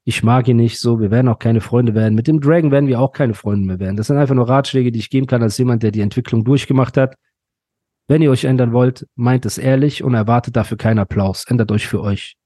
Ich 0.04 0.22
mag 0.22 0.46
ihn 0.48 0.58
nicht 0.58 0.78
so. 0.78 1.00
Wir 1.00 1.10
werden 1.10 1.28
auch 1.28 1.38
keine 1.38 1.62
Freunde 1.62 1.94
werden. 1.94 2.14
Mit 2.14 2.26
dem 2.26 2.38
Dragon 2.40 2.70
werden 2.70 2.86
wir 2.86 3.00
auch 3.00 3.12
keine 3.12 3.32
Freunde 3.34 3.66
mehr 3.66 3.80
werden. 3.80 3.96
Das 3.96 4.08
sind 4.08 4.18
einfach 4.18 4.34
nur 4.34 4.46
Ratschläge, 4.48 4.92
die 4.92 4.98
ich 4.98 5.08
geben 5.08 5.26
kann 5.26 5.42
als 5.42 5.56
jemand, 5.56 5.82
der 5.82 5.90
die 5.90 6.02
Entwicklung 6.02 6.44
durchgemacht 6.44 6.98
hat. 6.98 7.14
Wenn 8.06 8.20
ihr 8.20 8.30
euch 8.30 8.44
ändern 8.44 8.72
wollt, 8.72 9.06
meint 9.14 9.46
es 9.46 9.56
ehrlich 9.56 10.04
und 10.04 10.12
erwartet 10.12 10.56
dafür 10.56 10.76
keinen 10.76 10.98
Applaus. 10.98 11.46
Ändert 11.46 11.72
euch 11.72 11.86
für 11.86 12.02
euch. 12.02 12.36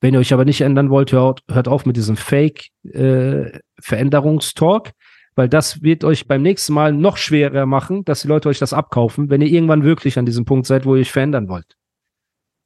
Wenn 0.00 0.14
ihr 0.14 0.20
euch 0.20 0.32
aber 0.32 0.44
nicht 0.44 0.62
ändern 0.62 0.90
wollt, 0.90 1.12
hört, 1.12 1.42
hört 1.48 1.68
auf 1.68 1.86
mit 1.86 1.96
diesem 1.96 2.16
Fake-Veränderungstalk. 2.16 4.88
Äh, 4.88 4.92
weil 5.36 5.48
das 5.50 5.82
wird 5.82 6.02
euch 6.02 6.26
beim 6.26 6.42
nächsten 6.42 6.72
Mal 6.72 6.92
noch 6.92 7.18
schwerer 7.18 7.66
machen, 7.66 8.04
dass 8.04 8.22
die 8.22 8.28
Leute 8.28 8.48
euch 8.48 8.58
das 8.58 8.72
abkaufen, 8.72 9.28
wenn 9.28 9.42
ihr 9.42 9.48
irgendwann 9.48 9.84
wirklich 9.84 10.18
an 10.18 10.24
diesem 10.24 10.46
Punkt 10.46 10.66
seid, 10.66 10.86
wo 10.86 10.96
ihr 10.96 11.02
euch 11.02 11.12
verändern 11.12 11.48
wollt. 11.48 11.76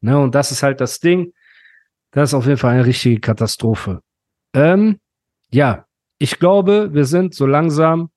Ne, 0.00 0.18
und 0.18 0.34
das 0.34 0.52
ist 0.52 0.62
halt 0.62 0.80
das 0.80 1.00
Ding. 1.00 1.34
Das 2.12 2.30
ist 2.30 2.34
auf 2.34 2.46
jeden 2.46 2.58
Fall 2.58 2.74
eine 2.74 2.86
richtige 2.86 3.20
Katastrophe. 3.20 4.00
Ähm, 4.54 4.98
ja, 5.50 5.86
ich 6.18 6.38
glaube, 6.38 6.90
wir 6.92 7.04
sind 7.04 7.34
so 7.34 7.46
langsam 7.46 8.10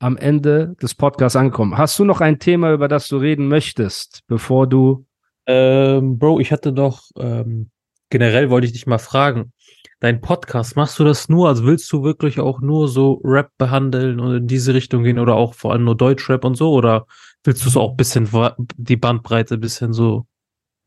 am 0.00 0.16
Ende 0.16 0.76
des 0.80 0.94
Podcasts 0.94 1.36
angekommen. 1.36 1.76
Hast 1.76 1.98
du 1.98 2.04
noch 2.04 2.20
ein 2.20 2.38
Thema, 2.38 2.72
über 2.72 2.88
das 2.88 3.08
du 3.08 3.16
reden 3.16 3.48
möchtest, 3.48 4.22
bevor 4.26 4.66
du. 4.66 5.06
Ähm, 5.46 6.18
Bro, 6.18 6.40
ich 6.40 6.52
hatte 6.52 6.72
doch, 6.72 7.02
ähm, 7.18 7.70
generell 8.10 8.50
wollte 8.50 8.66
ich 8.66 8.72
dich 8.72 8.86
mal 8.86 8.98
fragen, 8.98 9.52
dein 10.00 10.20
Podcast, 10.20 10.76
machst 10.76 10.98
du 10.98 11.04
das 11.04 11.28
nur? 11.28 11.48
Also 11.48 11.64
willst 11.64 11.90
du 11.92 12.02
wirklich 12.02 12.38
auch 12.38 12.60
nur 12.60 12.88
so 12.88 13.20
Rap 13.24 13.50
behandeln 13.58 14.20
und 14.20 14.36
in 14.36 14.46
diese 14.46 14.74
Richtung 14.74 15.02
gehen 15.02 15.18
oder 15.18 15.34
auch 15.34 15.54
vor 15.54 15.72
allem 15.72 15.84
nur 15.84 15.96
Deutschrap 15.96 16.44
und 16.44 16.54
so? 16.54 16.72
Oder 16.72 17.06
willst 17.44 17.64
du 17.64 17.70
so 17.70 17.80
auch 17.80 17.96
bisschen 17.96 18.28
die 18.76 18.96
Bandbreite 18.96 19.58
bisschen 19.58 19.92
so? 19.92 20.26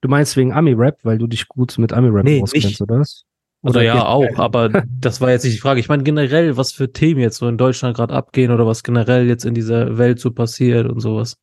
Du 0.01 0.09
meinst 0.09 0.37
wegen 0.37 0.53
Ami-Rap, 0.53 0.99
weil 1.03 1.17
du 1.17 1.27
dich 1.27 1.47
gut 1.47 1.77
mit 1.77 1.93
Ami-Rap 1.93 2.23
nee, 2.23 2.41
auskennst, 2.41 2.81
oder 2.81 2.99
was? 2.99 3.25
Also 3.63 3.79
oder 3.79 3.85
ja, 3.85 4.05
auch, 4.05 4.37
aber 4.37 4.69
das 4.99 5.21
war 5.21 5.29
jetzt 5.29 5.43
nicht 5.43 5.55
die 5.55 5.61
Frage. 5.61 5.79
Ich 5.79 5.87
meine 5.87 6.03
generell, 6.03 6.57
was 6.57 6.71
für 6.71 6.91
Themen 6.91 7.21
jetzt 7.21 7.37
so 7.37 7.47
in 7.47 7.57
Deutschland 7.57 7.95
gerade 7.95 8.13
abgehen 8.13 8.51
oder 8.51 8.65
was 8.65 8.83
generell 8.83 9.27
jetzt 9.27 9.45
in 9.45 9.53
dieser 9.53 9.97
Welt 9.97 10.19
so 10.19 10.31
passiert 10.31 10.87
und 10.87 10.99
sowas. 10.99 11.37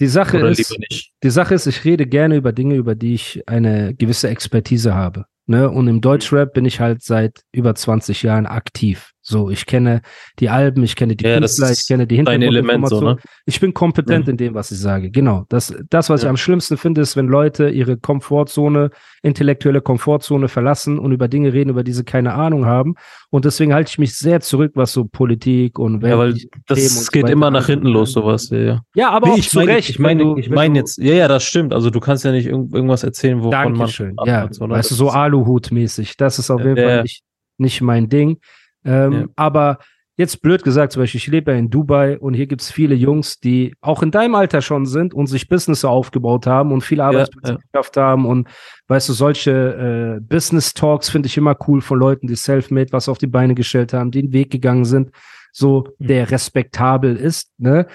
Die 0.00 0.08
Sache 0.08 0.38
ist, 0.38 0.76
die 1.22 1.30
Sache 1.30 1.54
ist, 1.54 1.66
ich 1.66 1.84
rede 1.84 2.06
gerne 2.06 2.36
über 2.36 2.52
Dinge, 2.52 2.74
über 2.74 2.94
die 2.94 3.14
ich 3.14 3.42
eine 3.46 3.94
gewisse 3.94 4.28
Expertise 4.28 4.94
habe. 4.94 5.24
Ne? 5.46 5.70
Und 5.70 5.88
im 5.88 6.02
Deutschrap 6.02 6.52
bin 6.52 6.66
ich 6.66 6.80
halt 6.80 7.02
seit 7.02 7.40
über 7.52 7.74
20 7.74 8.22
Jahren 8.22 8.46
aktiv. 8.46 9.12
So, 9.28 9.50
ich 9.50 9.66
kenne 9.66 10.02
die 10.38 10.48
Alben, 10.50 10.84
ich 10.84 10.94
kenne 10.94 11.16
die 11.16 11.24
ja, 11.24 11.38
Künstler, 11.38 11.72
ich 11.72 11.84
kenne 11.88 12.06
die 12.06 12.14
Hintergrundinformationen. 12.14 13.08
So, 13.08 13.14
ne? 13.14 13.18
Ich 13.44 13.58
bin 13.58 13.74
kompetent 13.74 14.26
mhm. 14.26 14.30
in 14.30 14.36
dem, 14.36 14.54
was 14.54 14.70
ich 14.70 14.78
sage. 14.78 15.10
Genau. 15.10 15.44
Das, 15.48 15.74
das 15.90 16.08
was 16.08 16.22
ja. 16.22 16.26
ich 16.26 16.30
am 16.30 16.36
schlimmsten 16.36 16.76
finde, 16.76 17.00
ist, 17.00 17.16
wenn 17.16 17.26
Leute 17.26 17.68
ihre 17.68 17.96
Komfortzone, 17.96 18.90
intellektuelle 19.22 19.80
Komfortzone 19.80 20.46
verlassen 20.46 21.00
und 21.00 21.10
über 21.10 21.26
Dinge 21.26 21.52
reden, 21.52 21.70
über 21.70 21.82
die 21.82 21.90
sie 21.90 22.04
keine 22.04 22.34
Ahnung 22.34 22.66
haben. 22.66 22.94
Und 23.30 23.44
deswegen 23.44 23.74
halte 23.74 23.90
ich 23.90 23.98
mich 23.98 24.16
sehr 24.16 24.40
zurück, 24.42 24.72
was 24.76 24.92
so 24.92 25.06
Politik 25.06 25.80
und 25.80 26.04
Ja, 26.04 26.16
weil 26.18 26.34
das 26.68 27.10
geht 27.10 27.26
so 27.26 27.32
immer 27.32 27.50
nach 27.50 27.66
hinten 27.66 27.88
los, 27.88 28.12
sowas. 28.12 28.48
Ja, 28.50 28.58
ja. 28.58 28.80
ja 28.94 29.10
aber 29.10 29.26
nee, 29.26 29.32
auch 29.32 29.38
ich 29.38 29.50
zu 29.50 29.58
mein, 29.58 29.68
Recht. 29.70 29.90
Ich 29.90 29.98
meine, 29.98 30.38
ich 30.38 30.50
meine 30.50 30.78
jetzt, 30.78 30.98
ja, 30.98 31.14
ja, 31.14 31.26
das 31.26 31.42
stimmt. 31.42 31.74
Also 31.74 31.90
du 31.90 31.98
kannst 31.98 32.24
ja 32.24 32.30
nicht 32.30 32.46
irgendwas 32.46 33.02
erzählen, 33.02 33.40
wovon 33.40 33.50
Dankeschön. 33.50 34.14
man. 34.14 34.28
Ja, 34.28 34.46
so, 34.52 34.68
weißt 34.68 34.92
du, 34.92 34.94
so 34.94 35.10
Aluhut-mäßig. 35.10 36.16
Das 36.16 36.38
ist 36.38 36.48
auf 36.48 36.60
jeden 36.60 36.76
Fall 36.76 37.02
nicht, 37.02 37.24
nicht 37.58 37.80
mein 37.80 38.08
Ding. 38.08 38.38
Ähm, 38.86 39.12
ja. 39.12 39.26
Aber 39.36 39.78
jetzt 40.16 40.40
blöd 40.40 40.64
gesagt, 40.64 40.92
zum 40.92 41.02
Beispiel, 41.02 41.18
ich 41.18 41.26
lebe 41.26 41.52
ja 41.52 41.58
in 41.58 41.68
Dubai 41.68 42.18
und 42.18 42.34
hier 42.34 42.46
gibt 42.46 42.62
es 42.62 42.70
viele 42.70 42.94
Jungs, 42.94 43.38
die 43.38 43.74
auch 43.80 44.02
in 44.02 44.10
deinem 44.10 44.34
Alter 44.34 44.62
schon 44.62 44.86
sind 44.86 45.12
und 45.12 45.26
sich 45.26 45.48
Business 45.48 45.84
aufgebaut 45.84 46.46
haben 46.46 46.72
und 46.72 46.80
viele 46.80 47.04
Arbeitsplätze 47.04 47.52
ja, 47.52 47.58
geschafft 47.70 47.96
haben. 47.96 48.24
Und 48.24 48.48
weißt 48.88 49.08
du, 49.08 49.12
solche 49.12 50.16
äh, 50.16 50.20
Business 50.20 50.72
Talks 50.72 51.10
finde 51.10 51.26
ich 51.26 51.36
immer 51.36 51.56
cool 51.68 51.80
von 51.82 51.98
Leuten, 51.98 52.26
die 52.26 52.36
self-made 52.36 52.92
was 52.92 53.08
auf 53.08 53.18
die 53.18 53.26
Beine 53.26 53.54
gestellt 53.54 53.92
haben, 53.92 54.10
die 54.10 54.22
den 54.22 54.32
Weg 54.32 54.50
gegangen 54.50 54.86
sind, 54.86 55.10
so 55.52 55.88
mhm. 55.98 56.06
der 56.06 56.30
respektabel 56.30 57.16
ist. 57.16 57.50
Ne? 57.58 57.86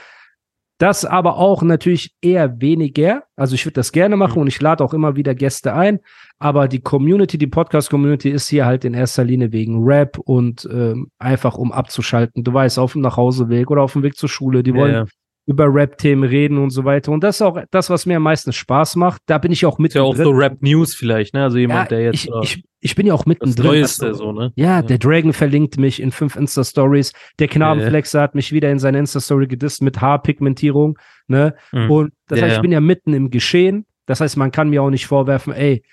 Das 0.81 1.05
aber 1.05 1.38
auch 1.38 1.61
natürlich 1.61 2.15
eher 2.23 2.59
weniger. 2.59 3.25
Also 3.35 3.53
ich 3.53 3.67
würde 3.67 3.75
das 3.75 3.91
gerne 3.91 4.17
machen 4.17 4.38
mhm. 4.38 4.41
und 4.41 4.47
ich 4.47 4.59
lade 4.59 4.83
auch 4.83 4.95
immer 4.95 5.15
wieder 5.15 5.35
Gäste 5.35 5.75
ein. 5.75 6.00
Aber 6.39 6.67
die 6.67 6.81
Community, 6.81 7.38
die 7.38 7.45
Podcast-Community 7.45 8.31
ist 8.31 8.47
hier 8.47 8.65
halt 8.65 8.83
in 8.83 8.95
erster 8.95 9.23
Linie 9.23 9.51
wegen 9.51 9.83
Rap 9.83 10.17
und 10.17 10.67
ähm, 10.71 11.11
einfach 11.19 11.55
um 11.55 11.71
abzuschalten. 11.71 12.43
Du 12.43 12.51
weißt, 12.51 12.79
auf 12.79 12.93
dem 12.93 13.03
Nachhauseweg 13.03 13.69
oder 13.69 13.83
auf 13.83 13.93
dem 13.93 14.01
Weg 14.01 14.17
zur 14.17 14.27
Schule, 14.27 14.63
die 14.63 14.73
wollen 14.73 14.93
ja, 14.93 15.00
ja 15.01 15.05
über 15.45 15.74
Rap-Themen 15.74 16.24
reden 16.24 16.57
und 16.57 16.69
so 16.69 16.86
weiter. 16.86 17.12
Und 17.12 17.24
das 17.24 17.38
ist 17.38 17.41
auch 17.41 17.60
das, 17.71 17.89
was 17.89 18.05
mir 18.05 18.17
am 18.17 18.24
meisten 18.24 18.53
Spaß 18.53 18.95
macht. 18.95 19.21
Da 19.25 19.38
bin 19.38 19.51
ich 19.51 19.65
auch 19.65 19.79
mit. 19.79 19.93
Ja, 19.93 20.03
auch 20.03 20.15
so 20.15 20.29
Rap-News 20.29 20.93
vielleicht, 20.93 21.33
ne? 21.33 21.43
Also 21.43 21.57
jemand, 21.57 21.91
ja, 21.91 21.98
der 21.98 22.05
jetzt. 22.05 22.25
Ich, 22.25 22.31
ich, 22.43 22.63
ich, 22.79 22.95
bin 22.95 23.07
ja 23.07 23.13
auch 23.13 23.25
mittendrin. 23.25 23.55
Das 23.55 23.65
Neueste, 23.65 24.05
also, 24.07 24.25
so, 24.25 24.31
ne? 24.31 24.53
Ja, 24.55 24.65
ja, 24.65 24.81
der 24.81 25.00
Dragon 25.00 25.33
verlinkt 25.33 25.77
mich 25.77 26.01
in 26.01 26.12
fünf 26.12 26.36
Insta-Stories. 26.36 27.13
Der 27.39 27.48
Knabenflexer 27.48 28.19
ja, 28.19 28.24
hat 28.24 28.36
mich 28.36 28.51
wieder 28.51 28.71
in 28.71 28.79
seine 28.79 29.00
Insta-Story 29.00 29.48
gedisst 29.48 29.81
mit 29.81 30.00
Haarpigmentierung, 30.00 30.98
ne? 31.27 31.55
Mhm. 31.71 31.91
Und 31.91 32.13
das 32.27 32.41
heißt, 32.41 32.55
ich 32.57 32.62
bin 32.62 32.71
ja 32.71 32.79
mitten 32.79 33.13
im 33.13 33.31
Geschehen. 33.31 33.86
Das 34.05 34.21
heißt, 34.21 34.38
man 34.38 34.51
kann 34.51 34.69
mir 34.69 34.83
auch 34.83 34.89
nicht 34.89 35.07
vorwerfen, 35.07 35.53
ey, 35.53 35.83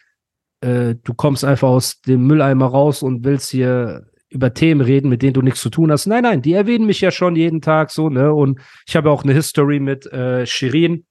äh, 0.60 0.96
du 1.02 1.14
kommst 1.14 1.44
einfach 1.44 1.68
aus 1.68 2.00
dem 2.02 2.26
Mülleimer 2.26 2.66
raus 2.66 3.02
und 3.02 3.24
willst 3.24 3.50
hier 3.50 4.07
über 4.30 4.52
Themen 4.52 4.80
reden, 4.80 5.08
mit 5.08 5.22
denen 5.22 5.34
du 5.34 5.42
nichts 5.42 5.60
zu 5.60 5.70
tun 5.70 5.90
hast. 5.90 6.06
Nein, 6.06 6.22
nein, 6.22 6.42
die 6.42 6.52
erwähnen 6.52 6.86
mich 6.86 7.00
ja 7.00 7.10
schon 7.10 7.36
jeden 7.36 7.60
Tag 7.60 7.90
so, 7.90 8.10
ne? 8.10 8.32
Und 8.32 8.60
ich 8.86 8.96
habe 8.96 9.10
auch 9.10 9.24
eine 9.24 9.32
History 9.32 9.80
mit 9.80 10.06
äh, 10.06 10.46
Shirin 10.46 11.06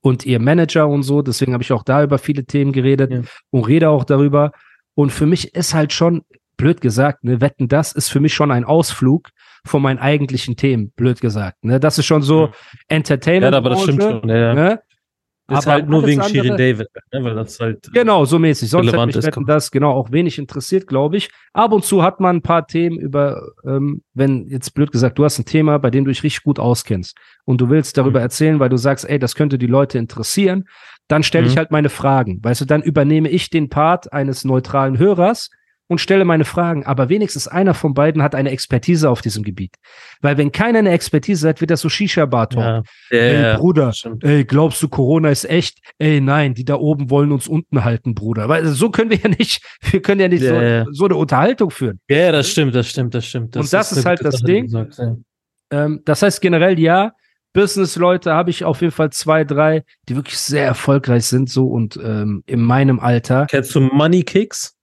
und 0.00 0.24
ihr 0.24 0.40
Manager 0.40 0.88
und 0.88 1.02
so. 1.02 1.22
Deswegen 1.22 1.52
habe 1.52 1.62
ich 1.62 1.72
auch 1.72 1.82
da 1.82 2.02
über 2.02 2.18
viele 2.18 2.44
Themen 2.44 2.72
geredet 2.72 3.10
ja. 3.10 3.22
und 3.50 3.66
rede 3.66 3.90
auch 3.90 4.04
darüber. 4.04 4.52
Und 4.94 5.10
für 5.10 5.26
mich 5.26 5.54
ist 5.54 5.74
halt 5.74 5.92
schon, 5.92 6.22
blöd 6.60 6.82
gesagt, 6.82 7.24
ne, 7.24 7.40
Wetten, 7.40 7.68
das 7.68 7.92
ist 7.92 8.08
für 8.08 8.20
mich 8.20 8.34
schon 8.34 8.50
ein 8.50 8.64
Ausflug 8.64 9.30
von 9.64 9.80
meinen 9.80 9.98
eigentlichen 9.98 10.56
Themen, 10.56 10.90
blöd 10.90 11.20
gesagt. 11.20 11.64
Ne? 11.64 11.80
Das 11.80 11.98
ist 11.98 12.04
schon 12.04 12.22
so 12.22 12.46
ja. 12.46 12.52
Entertainment. 12.88 13.52
Ja, 13.52 13.58
aber 13.58 13.70
das 13.70 13.82
stimmt 13.82 14.02
schon, 14.02 14.28
ja, 14.28 14.36
ja. 14.36 14.54
Ne? 14.54 14.80
Ist 15.50 15.66
aber 15.66 15.72
halt 15.72 15.88
nur 15.88 16.06
wegen 16.06 16.20
andere, 16.20 16.44
Shirin 16.44 16.56
David, 16.56 16.88
ne? 17.12 17.24
weil 17.24 17.34
das 17.34 17.58
halt. 17.58 17.90
Genau, 17.92 18.24
so 18.24 18.38
mäßig. 18.38 18.70
Sonst 18.70 18.92
hätte 18.92 19.06
mich 19.06 19.16
ist, 19.16 19.28
das 19.46 19.70
genau 19.70 19.92
auch 19.92 20.12
wenig 20.12 20.38
interessiert, 20.38 20.86
glaube 20.86 21.16
ich. 21.16 21.28
Ab 21.52 21.72
und 21.72 21.84
zu 21.84 22.02
hat 22.02 22.20
man 22.20 22.36
ein 22.36 22.42
paar 22.42 22.66
Themen 22.66 22.98
über, 22.98 23.42
ähm, 23.66 24.02
wenn 24.14 24.46
jetzt 24.46 24.74
blöd 24.74 24.92
gesagt, 24.92 25.18
du 25.18 25.24
hast 25.24 25.38
ein 25.38 25.44
Thema, 25.44 25.78
bei 25.78 25.90
dem 25.90 26.04
du 26.04 26.10
dich 26.10 26.22
richtig 26.22 26.44
gut 26.44 26.60
auskennst 26.60 27.16
und 27.44 27.60
du 27.60 27.68
willst 27.68 27.98
darüber 27.98 28.20
mhm. 28.20 28.24
erzählen, 28.24 28.60
weil 28.60 28.68
du 28.68 28.76
sagst, 28.76 29.08
ey, 29.08 29.18
das 29.18 29.34
könnte 29.34 29.58
die 29.58 29.66
Leute 29.66 29.98
interessieren, 29.98 30.68
dann 31.08 31.24
stelle 31.24 31.46
mhm. 31.46 31.50
ich 31.50 31.56
halt 31.56 31.72
meine 31.72 31.88
Fragen. 31.88 32.38
Weißt 32.42 32.60
du, 32.60 32.64
dann 32.64 32.82
übernehme 32.82 33.28
ich 33.28 33.50
den 33.50 33.68
Part 33.68 34.12
eines 34.12 34.44
neutralen 34.44 34.98
Hörers 34.98 35.50
und 35.90 36.00
stelle 36.00 36.24
meine 36.24 36.44
Fragen. 36.44 36.86
Aber 36.86 37.08
wenigstens 37.08 37.48
einer 37.48 37.74
von 37.74 37.94
beiden 37.94 38.22
hat 38.22 38.36
eine 38.36 38.50
Expertise 38.50 39.10
auf 39.10 39.22
diesem 39.22 39.42
Gebiet. 39.42 39.74
Weil 40.20 40.38
wenn 40.38 40.52
keiner 40.52 40.78
eine 40.78 40.92
Expertise 40.92 41.48
hat, 41.48 41.60
wird 41.60 41.72
das 41.72 41.80
so 41.80 41.88
Shisha-Bar-Talk. 41.88 42.86
Ja. 43.10 43.18
ey, 43.18 43.42
ja, 43.42 43.56
Bruder, 43.58 43.92
ey, 44.22 44.44
glaubst 44.44 44.80
du, 44.84 44.88
Corona 44.88 45.30
ist 45.30 45.50
echt? 45.50 45.78
Ey, 45.98 46.20
nein, 46.20 46.54
die 46.54 46.64
da 46.64 46.76
oben 46.76 47.10
wollen 47.10 47.32
uns 47.32 47.48
unten 47.48 47.82
halten, 47.82 48.14
Bruder. 48.14 48.48
Weil 48.48 48.66
so 48.66 48.90
können 48.90 49.10
wir 49.10 49.18
ja 49.18 49.30
nicht, 49.30 49.62
wir 49.90 50.00
können 50.00 50.20
ja 50.20 50.28
nicht 50.28 50.42
ja, 50.42 50.84
so, 50.84 50.92
so, 50.92 51.04
eine 51.06 51.16
Unterhaltung 51.16 51.72
führen. 51.72 51.98
Ja, 52.08 52.30
das 52.30 52.48
stimmt, 52.48 52.72
das 52.72 52.88
stimmt, 52.88 53.12
das 53.12 53.26
stimmt. 53.26 53.56
Das 53.56 53.64
und 53.64 53.72
das 53.72 53.90
ist, 53.90 53.98
ist 53.98 54.06
halt 54.06 54.24
das 54.24 54.36
Sache, 54.36 54.44
Ding. 54.44 55.24
Ähm, 55.72 56.02
das 56.04 56.22
heißt 56.22 56.40
generell 56.40 56.78
ja, 56.78 57.14
Business-Leute 57.52 58.32
habe 58.32 58.50
ich 58.50 58.64
auf 58.64 58.80
jeden 58.80 58.92
Fall 58.92 59.10
zwei, 59.10 59.42
drei, 59.42 59.82
die 60.08 60.14
wirklich 60.14 60.38
sehr 60.38 60.64
erfolgreich 60.64 61.24
sind, 61.24 61.50
so 61.50 61.66
und 61.66 61.98
ähm, 62.00 62.44
in 62.46 62.62
meinem 62.62 63.00
Alter. 63.00 63.46
Kennst 63.50 63.74
du 63.74 63.80
Money 63.80 64.22
Kicks? 64.22 64.76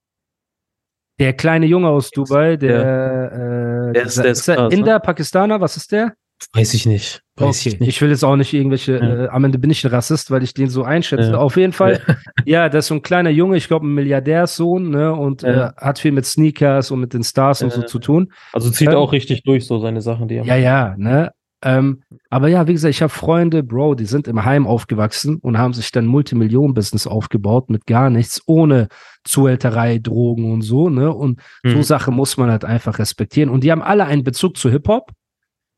Der 1.19 1.33
kleine 1.33 1.65
Junge 1.65 1.89
aus 1.89 2.11
Dubai, 2.11 2.57
der, 2.57 2.81
ja. 2.81 3.89
äh, 3.89 3.93
der 3.93 4.03
ist, 4.03 4.17
der 4.17 4.25
ist, 4.25 4.45
krass, 4.45 4.73
Inder, 4.73 4.93
ne? 4.93 4.99
Pakistaner, 4.99 5.59
was 5.59 5.77
ist 5.77 5.91
der? 5.91 6.13
Weiß 6.53 6.75
ich 6.75 6.85
nicht. 6.85 7.23
Weiß 7.35 7.61
okay. 7.61 7.69
ich 7.69 7.79
nicht. 7.79 7.89
Ich 7.89 8.01
will 8.01 8.09
jetzt 8.09 8.23
auch 8.23 8.35
nicht 8.35 8.53
irgendwelche, 8.53 8.93
ja. 8.93 9.25
äh, 9.25 9.27
am 9.29 9.43
Ende 9.43 9.57
bin 9.57 9.71
ich 9.71 9.83
ein 9.83 9.89
Rassist, 9.89 10.29
weil 10.29 10.43
ich 10.43 10.53
den 10.53 10.69
so 10.69 10.83
einschätze. 10.83 11.31
Ja. 11.31 11.37
Auf 11.37 11.57
jeden 11.57 11.73
Fall, 11.73 12.01
ja, 12.07 12.15
ja 12.45 12.69
das 12.69 12.85
ist 12.85 12.89
so 12.89 12.95
ein 12.95 13.01
kleiner 13.01 13.31
Junge, 13.31 13.57
ich 13.57 13.67
glaube 13.67 13.87
ein 13.87 13.93
Milliardärssohn, 13.93 14.89
ne, 14.89 15.13
und 15.13 15.43
äh, 15.43 15.69
hat 15.77 15.99
viel 15.99 16.11
mit 16.11 16.25
Sneakers 16.25 16.91
und 16.91 16.99
mit 16.99 17.13
den 17.13 17.23
Stars 17.23 17.63
und 17.63 17.71
so 17.71 17.81
zu 17.81 17.97
tun. 17.99 18.31
Also 18.53 18.69
zieht 18.69 18.89
ähm, 18.89 18.95
auch 18.95 19.11
richtig 19.11 19.43
durch, 19.43 19.65
so 19.65 19.79
seine 19.79 20.01
Sachen, 20.01 20.27
die 20.27 20.35
er 20.35 20.45
Ja, 20.45 20.55
ja, 20.55 20.95
ne. 20.97 21.31
Ähm, 21.63 22.03
aber 22.29 22.49
ja, 22.49 22.67
wie 22.67 22.73
gesagt, 22.73 22.93
ich 22.93 23.01
habe 23.01 23.11
Freunde, 23.11 23.63
Bro, 23.63 23.95
die 23.95 24.05
sind 24.05 24.27
im 24.27 24.45
Heim 24.45 24.67
aufgewachsen 24.67 25.37
und 25.37 25.57
haben 25.57 25.73
sich 25.73 25.91
dann 25.91 26.05
Multimillionen-Business 26.05 27.07
aufgebaut 27.07 27.69
mit 27.69 27.87
gar 27.87 28.09
nichts, 28.09 28.41
ohne 28.45 28.89
Zuhälterei, 29.23 29.97
Drogen 29.97 30.51
und 30.51 30.61
so, 30.61 30.89
ne? 30.89 31.11
Und 31.11 31.39
mhm. 31.63 31.71
so 31.71 31.81
Sache 31.81 32.11
muss 32.11 32.37
man 32.37 32.51
halt 32.51 32.63
einfach 32.63 32.99
respektieren. 32.99 33.49
Und 33.49 33.63
die 33.63 33.71
haben 33.71 33.81
alle 33.81 34.05
einen 34.05 34.23
Bezug 34.23 34.57
zu 34.57 34.69
Hip-Hop. 34.69 35.11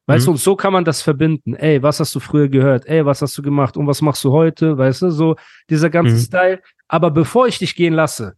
Weißt 0.07 0.23
mhm. 0.23 0.25
du, 0.25 0.31
und 0.31 0.37
so 0.37 0.55
kann 0.57 0.73
man 0.73 0.83
das 0.83 1.01
verbinden. 1.01 1.53
Ey, 1.53 1.81
was 1.81 2.01
hast 2.01 2.13
du 2.13 2.19
früher 2.19 2.49
gehört? 2.49 2.85
Ey, 2.85 3.05
was 3.05 3.21
hast 3.21 3.37
du 3.37 3.41
gemacht? 3.41 3.77
Und 3.77 3.87
was 3.87 4.01
machst 4.01 4.23
du 4.25 4.31
heute? 4.31 4.77
Weißt 4.77 5.01
du, 5.01 5.11
so 5.11 5.37
dieser 5.69 5.89
ganze 5.89 6.15
mhm. 6.15 6.19
Style. 6.19 6.61
Aber 6.89 7.11
bevor 7.11 7.47
ich 7.47 7.59
dich 7.59 7.75
gehen 7.75 7.93
lasse, 7.93 8.33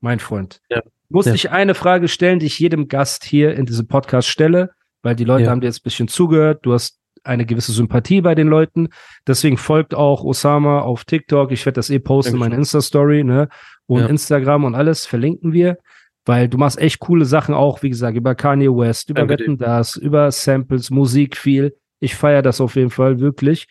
mein 0.00 0.18
Freund, 0.18 0.60
ja. 0.70 0.82
muss 1.08 1.26
ja. 1.26 1.34
ich 1.34 1.50
eine 1.50 1.74
Frage 1.74 2.08
stellen, 2.08 2.40
die 2.40 2.46
ich 2.46 2.58
jedem 2.58 2.88
Gast 2.88 3.24
hier 3.24 3.54
in 3.54 3.64
diesem 3.64 3.86
Podcast 3.86 4.28
stelle 4.28 4.70
weil 5.04 5.14
die 5.14 5.24
Leute 5.24 5.44
ja. 5.44 5.50
haben 5.50 5.60
dir 5.60 5.66
jetzt 5.66 5.80
ein 5.80 5.84
bisschen 5.84 6.08
zugehört, 6.08 6.60
du 6.62 6.72
hast 6.72 6.98
eine 7.22 7.46
gewisse 7.46 7.72
Sympathie 7.72 8.20
bei 8.20 8.34
den 8.34 8.48
Leuten. 8.48 8.88
Deswegen 9.26 9.56
folgt 9.56 9.94
auch 9.94 10.24
Osama 10.24 10.80
auf 10.80 11.04
TikTok. 11.04 11.52
Ich 11.52 11.64
werde 11.64 11.76
das 11.76 11.90
eh 11.90 11.98
posten 11.98 12.34
in 12.34 12.38
meine 12.40 12.56
Insta-Story, 12.56 13.24
ne? 13.24 13.48
Und 13.86 14.00
ja. 14.00 14.06
Instagram 14.06 14.64
und 14.64 14.74
alles 14.74 15.06
verlinken 15.06 15.52
wir, 15.52 15.78
weil 16.24 16.48
du 16.48 16.58
machst 16.58 16.78
echt 16.78 17.00
coole 17.00 17.24
Sachen 17.24 17.54
auch, 17.54 17.82
wie 17.82 17.90
gesagt, 17.90 18.16
über 18.16 18.34
Kanye 18.34 18.68
West, 18.68 19.10
über 19.10 19.26
Danke 19.26 19.34
Wetten 19.34 19.58
das, 19.58 19.96
über 19.96 20.30
Samples, 20.30 20.90
Musik 20.90 21.36
viel. 21.36 21.76
Ich 22.00 22.14
feiere 22.14 22.42
das 22.42 22.60
auf 22.60 22.76
jeden 22.76 22.90
Fall 22.90 23.20
wirklich. 23.20 23.66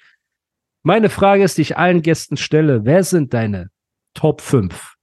Meine 0.83 1.09
Frage 1.09 1.43
ist, 1.43 1.57
die 1.57 1.63
ich 1.63 1.77
allen 1.77 2.01
Gästen 2.01 2.37
stelle, 2.37 2.85
wer 2.85 3.03
sind 3.03 3.33
deine 3.33 3.69
Top 4.13 4.41
5 4.41 4.95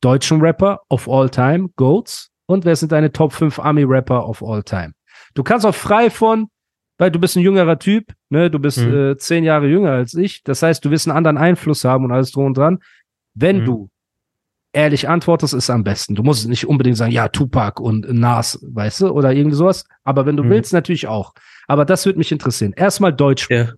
deutschen 0.00 0.40
Rapper 0.40 0.80
of 0.88 1.08
all 1.08 1.28
time, 1.28 1.68
Goats? 1.76 2.30
Und 2.46 2.64
wer 2.64 2.76
sind 2.76 2.92
deine 2.92 3.12
Top 3.12 3.32
5 3.32 3.58
Army-Rapper 3.58 4.26
of 4.26 4.42
all 4.42 4.62
time? 4.62 4.94
Du 5.34 5.42
kannst 5.42 5.66
auch 5.66 5.74
frei 5.74 6.10
von, 6.10 6.48
weil 6.98 7.10
du 7.10 7.18
bist 7.18 7.36
ein 7.36 7.42
jüngerer 7.42 7.78
Typ, 7.78 8.12
ne, 8.28 8.50
du 8.50 8.58
bist 8.58 8.78
mhm. 8.78 8.94
äh, 8.94 9.16
zehn 9.16 9.44
Jahre 9.44 9.68
jünger 9.68 9.92
als 9.92 10.14
ich. 10.14 10.42
Das 10.42 10.62
heißt, 10.62 10.84
du 10.84 10.90
wirst 10.90 11.06
einen 11.06 11.16
anderen 11.16 11.38
Einfluss 11.38 11.84
haben 11.84 12.04
und 12.04 12.12
alles 12.12 12.32
drum 12.32 12.46
und 12.46 12.56
dran. 12.56 12.78
Wenn 13.34 13.60
mhm. 13.60 13.64
du 13.64 13.90
ehrlich 14.72 15.08
antwortest, 15.08 15.54
ist 15.54 15.70
am 15.70 15.84
besten. 15.84 16.14
Du 16.14 16.22
musst 16.22 16.48
nicht 16.48 16.66
unbedingt 16.66 16.96
sagen, 16.96 17.12
ja, 17.12 17.28
Tupac 17.28 17.80
und 17.80 18.12
Nas, 18.12 18.58
weißt 18.62 19.02
du, 19.02 19.08
oder 19.10 19.32
irgendwie 19.32 19.56
sowas. 19.56 19.84
Aber 20.04 20.26
wenn 20.26 20.36
du 20.36 20.44
mhm. 20.44 20.50
willst, 20.50 20.72
natürlich 20.72 21.06
auch. 21.06 21.32
Aber 21.66 21.84
das 21.84 22.04
würde 22.04 22.18
mich 22.18 22.32
interessieren. 22.32 22.72
Erstmal 22.76 23.12
Deutsch. 23.12 23.48
Ja. 23.50 23.72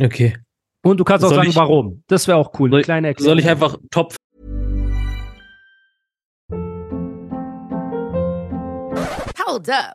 Okay. 0.00 0.36
Und 0.82 0.98
du 0.98 1.04
kannst 1.04 1.24
auch 1.24 1.30
soll 1.30 1.38
sagen, 1.38 1.48
ich, 1.48 1.56
warum. 1.56 2.02
Das 2.06 2.28
wäre 2.28 2.38
auch 2.38 2.52
cool. 2.58 2.70
Soll, 2.70 2.82
kleine 2.82 3.08
Erklärung. 3.08 3.30
Soll 3.30 3.38
ich 3.40 3.48
einfach 3.48 3.76
Top 3.90 4.14
Hold 9.46 9.70
up. 9.70 9.94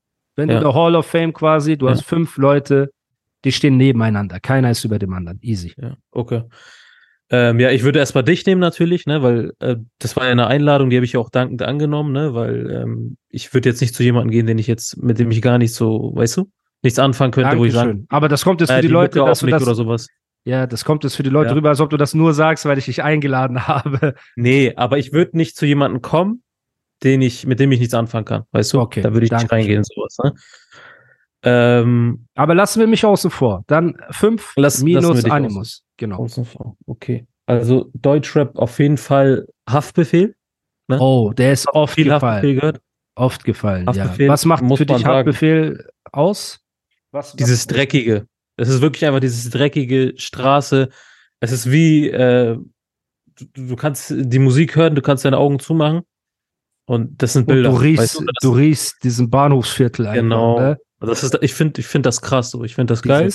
Wenn 0.35 0.49
ja. 0.49 0.55
du 0.55 0.65
der 0.65 0.73
Hall 0.73 0.95
of 0.95 1.05
Fame 1.05 1.33
quasi, 1.33 1.77
du 1.77 1.85
ja. 1.85 1.91
hast 1.91 2.03
fünf 2.03 2.37
Leute, 2.37 2.91
die 3.43 3.51
stehen 3.51 3.77
nebeneinander. 3.77 4.39
Keiner 4.39 4.71
ist 4.71 4.83
über 4.83 4.99
dem 4.99 5.13
anderen. 5.13 5.39
Easy. 5.41 5.73
Ja, 5.77 5.95
okay. 6.11 6.43
Ähm, 7.33 7.59
ja, 7.61 7.71
ich 7.71 7.83
würde 7.83 7.99
erstmal 7.99 8.25
dich 8.25 8.45
nehmen 8.45 8.59
natürlich, 8.59 9.05
ne, 9.05 9.23
weil 9.23 9.53
äh, 9.59 9.77
das 9.99 10.17
war 10.17 10.25
ja 10.25 10.31
eine 10.31 10.47
Einladung, 10.47 10.89
die 10.89 10.97
habe 10.97 11.05
ich 11.05 11.15
auch 11.15 11.29
dankend 11.29 11.61
angenommen, 11.61 12.11
ne, 12.11 12.33
weil 12.33 12.69
ähm, 12.69 13.15
ich 13.29 13.53
würde 13.53 13.69
jetzt 13.69 13.79
nicht 13.79 13.95
zu 13.95 14.03
jemandem 14.03 14.31
gehen, 14.31 14.47
den 14.47 14.57
ich 14.57 14.67
jetzt, 14.67 15.01
mit 15.01 15.17
dem 15.17 15.31
ich 15.31 15.41
gar 15.41 15.57
nicht 15.57 15.73
so, 15.73 16.11
weißt 16.13 16.37
du, 16.37 16.51
nichts 16.83 16.99
anfangen 16.99 17.31
könnte, 17.31 17.51
Dankeschön. 17.51 17.61
wo 17.61 17.65
ich 17.65 17.73
sage. 17.73 18.05
Aber 18.09 18.27
das 18.27 18.43
kommt 18.43 18.59
jetzt 18.59 18.69
für 18.69 18.79
äh, 18.79 18.81
die, 18.81 18.87
die 18.87 18.93
Leute, 18.93 19.19
dass 19.19 19.39
du 19.39 19.47
das, 19.47 19.63
oder 19.63 19.75
sowas. 19.75 20.07
Ja, 20.43 20.67
das 20.67 20.83
kommt 20.83 21.05
jetzt 21.05 21.15
für 21.15 21.23
die 21.23 21.29
Leute 21.29 21.51
ja. 21.51 21.55
rüber, 21.55 21.69
als 21.69 21.79
ob 21.79 21.89
du 21.89 21.95
das 21.95 22.13
nur 22.13 22.33
sagst, 22.33 22.65
weil 22.65 22.77
ich 22.77 22.85
dich 22.85 23.01
eingeladen 23.01 23.67
habe. 23.67 24.15
Nee, 24.35 24.73
aber 24.75 24.97
ich 24.97 25.13
würde 25.13 25.37
nicht 25.37 25.55
zu 25.55 25.65
jemandem 25.65 26.01
kommen, 26.01 26.43
den 27.03 27.21
ich, 27.21 27.45
mit 27.45 27.59
dem 27.59 27.71
ich 27.71 27.79
nichts 27.79 27.93
anfangen 27.93 28.25
kann. 28.25 28.43
Weißt 28.51 28.73
du? 28.73 28.79
Okay. 28.79 29.01
Da 29.01 29.13
würde 29.13 29.25
ich 29.25 29.31
nicht 29.31 29.51
reingehen 29.51 29.77
in 29.77 29.83
sowas. 29.83 30.17
Ne? 30.23 30.33
Ähm, 31.43 32.27
Aber 32.35 32.53
lassen 32.53 32.79
wir 32.79 32.87
mich 32.87 33.05
außen 33.05 33.31
vor. 33.31 33.63
Dann 33.67 33.97
fünf 34.11 34.53
lass, 34.55 34.83
minus 34.83 35.25
Animus. 35.25 35.83
Genau. 35.97 36.17
Außen 36.17 36.45
vor. 36.45 36.77
Okay. 36.85 37.25
Also 37.47 37.89
Deutschrap 37.93 38.57
auf 38.57 38.77
jeden 38.79 38.97
Fall 38.97 39.47
Haftbefehl. 39.67 40.35
Ne? 40.87 40.99
Oh, 40.99 41.31
der 41.33 41.53
ist 41.53 41.67
oft 41.73 41.95
viel 41.95 42.05
gefallen. 42.05 42.23
Haftbefehl 42.23 42.55
gehört. 42.55 42.81
Oft 43.15 43.43
gefallen, 43.43 43.87
Haftbefehl, 43.87 44.27
ja. 44.27 44.31
Was 44.31 44.45
macht 44.45 44.63
für 44.77 44.85
dich 44.85 45.05
Haftbefehl 45.05 45.85
aus? 46.11 46.61
Was, 47.11 47.35
dieses 47.35 47.67
Dreckige. 47.67 48.25
Es 48.55 48.69
ist 48.69 48.81
wirklich 48.81 49.05
einfach 49.05 49.19
dieses 49.19 49.49
dreckige 49.49 50.13
Straße. 50.15 50.89
Es 51.41 51.51
ist 51.51 51.69
wie, 51.69 52.09
äh, 52.09 52.57
du, 53.35 53.45
du 53.53 53.75
kannst 53.75 54.13
die 54.15 54.39
Musik 54.39 54.75
hören, 54.75 54.95
du 54.95 55.01
kannst 55.01 55.25
deine 55.25 55.37
Augen 55.37 55.59
zumachen 55.59 56.03
und 56.85 57.21
das 57.21 57.33
sind 57.33 57.47
Bilder. 57.47 57.69
Und 57.69 57.75
du 57.75 57.81
riechst, 57.81 58.03
weißt 58.03 58.19
du, 58.19 58.25
du 58.41 58.51
riechst 58.51 59.03
diesen 59.03 59.29
Bahnhofsviertel 59.29 60.07
einfach. 60.07 60.21
Genau. 60.21 60.59
Ne? 60.59 60.77
Das 60.99 61.23
ist, 61.23 61.37
ich 61.41 61.53
finde, 61.53 61.81
ich 61.81 61.87
finde 61.87 62.07
das 62.07 62.21
krass 62.21 62.51
so. 62.51 62.63
Ich 62.63 62.75
finde 62.75 62.91
das 62.91 63.01
geil. 63.01 63.31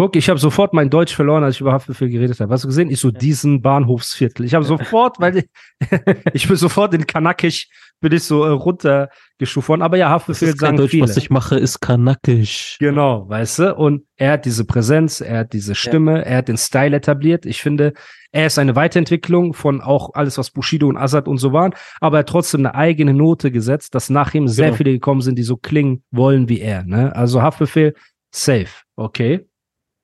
Guck, 0.00 0.16
ich 0.16 0.30
habe 0.30 0.40
sofort 0.40 0.72
mein 0.72 0.88
Deutsch 0.88 1.14
verloren, 1.14 1.44
als 1.44 1.56
ich 1.56 1.60
über 1.60 1.74
Haftbefehl 1.74 2.08
geredet 2.08 2.40
habe. 2.40 2.50
Hast 2.54 2.64
du 2.64 2.68
gesehen? 2.68 2.88
Ich 2.88 3.00
so 3.00 3.10
diesen 3.10 3.60
Bahnhofsviertel. 3.60 4.46
Ich 4.46 4.54
habe 4.54 4.64
sofort, 4.64 5.20
weil 5.20 5.36
ich, 5.36 5.44
ich 6.32 6.48
bin 6.48 6.56
sofort 6.56 6.94
in 6.94 7.06
Kanakisch, 7.06 7.68
bin 8.00 8.10
ich 8.14 8.22
so 8.22 8.44
äh, 8.44 8.48
runtergestuft 8.48 9.68
worden. 9.68 9.82
Aber 9.82 9.98
ja, 9.98 10.08
Haftbefehl 10.08 10.56
sagen 10.56 10.78
Deutsch, 10.78 10.92
viele. 10.92 11.02
Was 11.02 11.18
ich 11.18 11.28
mache, 11.28 11.58
ist 11.58 11.80
Kanakisch. 11.80 12.78
Genau, 12.80 13.28
weißt 13.28 13.58
du? 13.58 13.74
Und 13.74 14.06
er 14.16 14.32
hat 14.32 14.46
diese 14.46 14.64
Präsenz, 14.64 15.20
er 15.20 15.40
hat 15.40 15.52
diese 15.52 15.74
Stimme, 15.74 16.12
ja. 16.12 16.22
er 16.22 16.36
hat 16.38 16.48
den 16.48 16.56
Style 16.56 16.96
etabliert. 16.96 17.44
Ich 17.44 17.60
finde, 17.60 17.92
er 18.32 18.46
ist 18.46 18.58
eine 18.58 18.76
Weiterentwicklung 18.76 19.52
von 19.52 19.82
auch 19.82 20.14
alles, 20.14 20.38
was 20.38 20.50
Bushido 20.50 20.88
und 20.88 20.96
Azad 20.96 21.28
und 21.28 21.36
so 21.36 21.52
waren, 21.52 21.74
aber 22.00 22.16
er 22.16 22.20
hat 22.20 22.30
trotzdem 22.30 22.60
eine 22.64 22.74
eigene 22.74 23.12
Note 23.12 23.50
gesetzt, 23.50 23.94
dass 23.94 24.08
nach 24.08 24.32
ihm 24.32 24.48
sehr 24.48 24.68
genau. 24.68 24.76
viele 24.78 24.92
gekommen 24.92 25.20
sind, 25.20 25.38
die 25.38 25.42
so 25.42 25.58
klingen 25.58 26.04
wollen 26.10 26.48
wie 26.48 26.60
er. 26.60 26.84
Ne? 26.84 27.14
Also 27.14 27.42
Haftbefehl, 27.42 27.92
safe, 28.30 28.70
okay. 28.96 29.44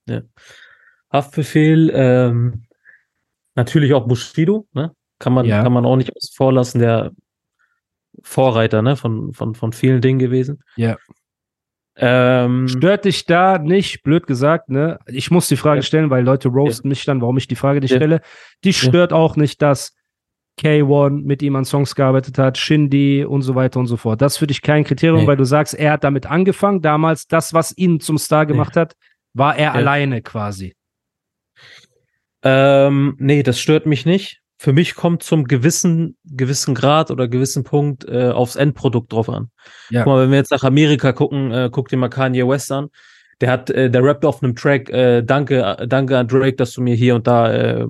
Ja. 0.06 0.22
Haftbefehl, 1.12 1.90
ähm, 1.94 2.64
natürlich 3.54 3.94
auch 3.94 4.06
Bushido, 4.06 4.66
ne? 4.72 4.92
Kann 5.18 5.32
man, 5.32 5.46
ja. 5.46 5.62
kann 5.62 5.72
man 5.72 5.86
auch 5.86 5.96
nicht 5.96 6.12
vorlassen, 6.34 6.80
der 6.80 7.12
Vorreiter, 8.22 8.82
ne, 8.82 8.96
von, 8.96 9.32
von, 9.32 9.54
von 9.54 9.72
vielen 9.72 10.00
Dingen 10.00 10.18
gewesen. 10.18 10.62
Ja. 10.76 10.96
Ähm, 11.98 12.68
Stört 12.68 13.06
dich 13.06 13.24
da 13.24 13.56
nicht, 13.58 14.02
blöd 14.02 14.26
gesagt, 14.26 14.68
ne? 14.68 14.98
Ich 15.06 15.30
muss 15.30 15.48
die 15.48 15.56
Frage 15.56 15.78
ja. 15.78 15.82
stellen, 15.82 16.10
weil 16.10 16.24
Leute 16.24 16.48
roasten 16.48 16.88
ja. 16.88 16.92
mich 16.92 17.04
dann, 17.06 17.22
warum 17.22 17.38
ich 17.38 17.48
die 17.48 17.56
Frage 17.56 17.80
nicht 17.80 17.94
stelle. 17.94 18.20
Die 18.64 18.74
stört 18.74 19.14
auch 19.14 19.36
nicht, 19.36 19.62
dass 19.62 19.94
K1 20.60 21.22
mit 21.24 21.42
ihm 21.42 21.56
an 21.56 21.64
Songs 21.64 21.94
gearbeitet 21.94 22.38
hat, 22.38 22.58
Shindy 22.58 23.24
und 23.24 23.42
so 23.42 23.54
weiter 23.54 23.80
und 23.80 23.86
so 23.86 23.96
fort. 23.96 24.20
Das 24.20 24.34
ist 24.34 24.38
für 24.38 24.46
dich 24.46 24.60
kein 24.60 24.84
Kriterium, 24.84 25.22
nee. 25.22 25.26
weil 25.26 25.36
du 25.36 25.44
sagst, 25.44 25.74
er 25.74 25.92
hat 25.92 26.04
damit 26.04 26.26
angefangen. 26.26 26.82
Damals, 26.82 27.26
das, 27.26 27.54
was 27.54 27.76
ihn 27.76 28.00
zum 28.00 28.18
Star 28.18 28.44
gemacht 28.44 28.74
nee. 28.74 28.82
hat, 28.82 28.96
war 29.36 29.56
er 29.56 29.74
alleine 29.74 30.22
quasi. 30.22 30.74
Ähm, 32.42 33.16
nee, 33.18 33.42
das 33.42 33.58
stört 33.58 33.86
mich 33.86 34.06
nicht 34.06 34.42
für 34.58 34.72
mich 34.72 34.94
kommt 34.94 35.22
zum 35.22 35.44
gewissen, 35.44 36.16
gewissen 36.24 36.74
Grad 36.74 37.10
oder 37.10 37.28
gewissen 37.28 37.64
Punkt 37.64 38.08
äh, 38.08 38.30
aufs 38.30 38.56
Endprodukt 38.56 39.12
drauf 39.12 39.28
an. 39.28 39.50
Ja. 39.90 40.02
Guck 40.02 40.12
mal, 40.12 40.22
wenn 40.22 40.30
wir 40.30 40.38
jetzt 40.38 40.50
nach 40.50 40.64
Amerika 40.64 41.12
gucken, 41.12 41.52
äh, 41.52 41.68
guck 41.70 41.88
dir 41.88 41.98
mal 41.98 42.08
Kanye 42.08 42.46
West 42.48 42.72
an. 42.72 42.88
Der 43.42 43.50
hat, 43.50 43.68
äh, 43.68 43.90
der 43.90 44.02
rappt 44.02 44.24
auf 44.24 44.42
einem 44.42 44.56
Track, 44.56 44.88
äh, 44.88 45.22
danke, 45.22 45.76
danke 45.86 46.16
an 46.16 46.26
Drake, 46.26 46.56
dass 46.56 46.72
du 46.72 46.80
mir 46.80 46.94
hier 46.94 47.14
und 47.16 47.26
da 47.26 47.52
äh, 47.52 47.86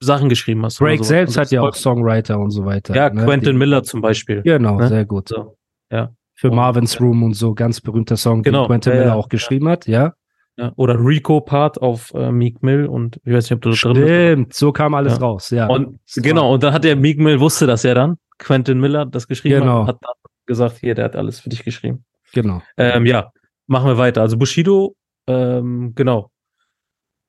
Sachen 0.00 0.30
geschrieben 0.30 0.64
hast. 0.64 0.80
Drake 0.80 0.98
so. 0.98 1.04
selbst 1.04 1.36
hat 1.36 1.50
ja 1.50 1.60
auch 1.60 1.74
Songwriter 1.74 2.38
und 2.38 2.50
so 2.50 2.64
weiter. 2.64 2.94
Ja, 2.94 3.10
ne? 3.10 3.24
Quentin 3.24 3.52
Die, 3.52 3.58
Miller 3.58 3.82
zum 3.82 4.00
Beispiel. 4.00 4.42
Genau, 4.42 4.78
ne? 4.78 4.88
sehr 4.88 5.04
gut. 5.04 5.28
So. 5.28 5.58
Ja. 5.92 6.10
Für 6.34 6.50
und, 6.50 6.56
Marvin's 6.56 6.98
Room 7.00 7.22
und 7.22 7.34
so, 7.34 7.52
ganz 7.52 7.80
berühmter 7.80 8.16
Song, 8.16 8.42
genau, 8.42 8.62
den 8.62 8.68
Quentin 8.68 8.94
Miller 8.94 9.16
auch 9.16 9.28
geschrieben 9.28 9.68
hat, 9.68 9.86
ja. 9.86 10.14
Ja, 10.58 10.72
oder 10.74 10.98
Rico-Part 10.98 11.80
auf 11.80 12.12
äh, 12.14 12.32
Meek 12.32 12.64
Mill 12.64 12.86
und 12.86 13.20
ich 13.24 13.32
weiß 13.32 13.44
nicht, 13.44 13.52
ob 13.52 13.60
du 13.60 13.70
da 13.70 13.76
drin 13.76 13.94
bist. 13.94 14.08
Stimmt, 14.08 14.54
so 14.54 14.72
kam 14.72 14.92
alles 14.94 15.12
ja. 15.12 15.18
raus, 15.20 15.50
ja. 15.50 15.66
Und 15.68 16.00
genau, 16.16 16.52
und 16.52 16.64
dann 16.64 16.74
hat 16.74 16.82
der 16.82 16.96
Meek 16.96 17.20
Mill, 17.20 17.38
wusste 17.38 17.68
das 17.68 17.84
ja 17.84 17.94
dann, 17.94 18.18
Quentin 18.38 18.80
Miller 18.80 19.06
das 19.06 19.28
geschrieben 19.28 19.60
genau. 19.60 19.82
hat, 19.82 19.94
hat 19.94 19.98
dann 20.02 20.14
gesagt, 20.46 20.78
hier, 20.80 20.96
der 20.96 21.04
hat 21.04 21.14
alles 21.14 21.38
für 21.38 21.48
dich 21.48 21.62
geschrieben. 21.62 22.04
Genau. 22.32 22.60
Ähm, 22.76 23.06
ja, 23.06 23.30
machen 23.68 23.86
wir 23.86 23.98
weiter. 23.98 24.20
Also 24.20 24.36
Bushido, 24.36 24.96
ähm, 25.28 25.92
genau. 25.94 26.32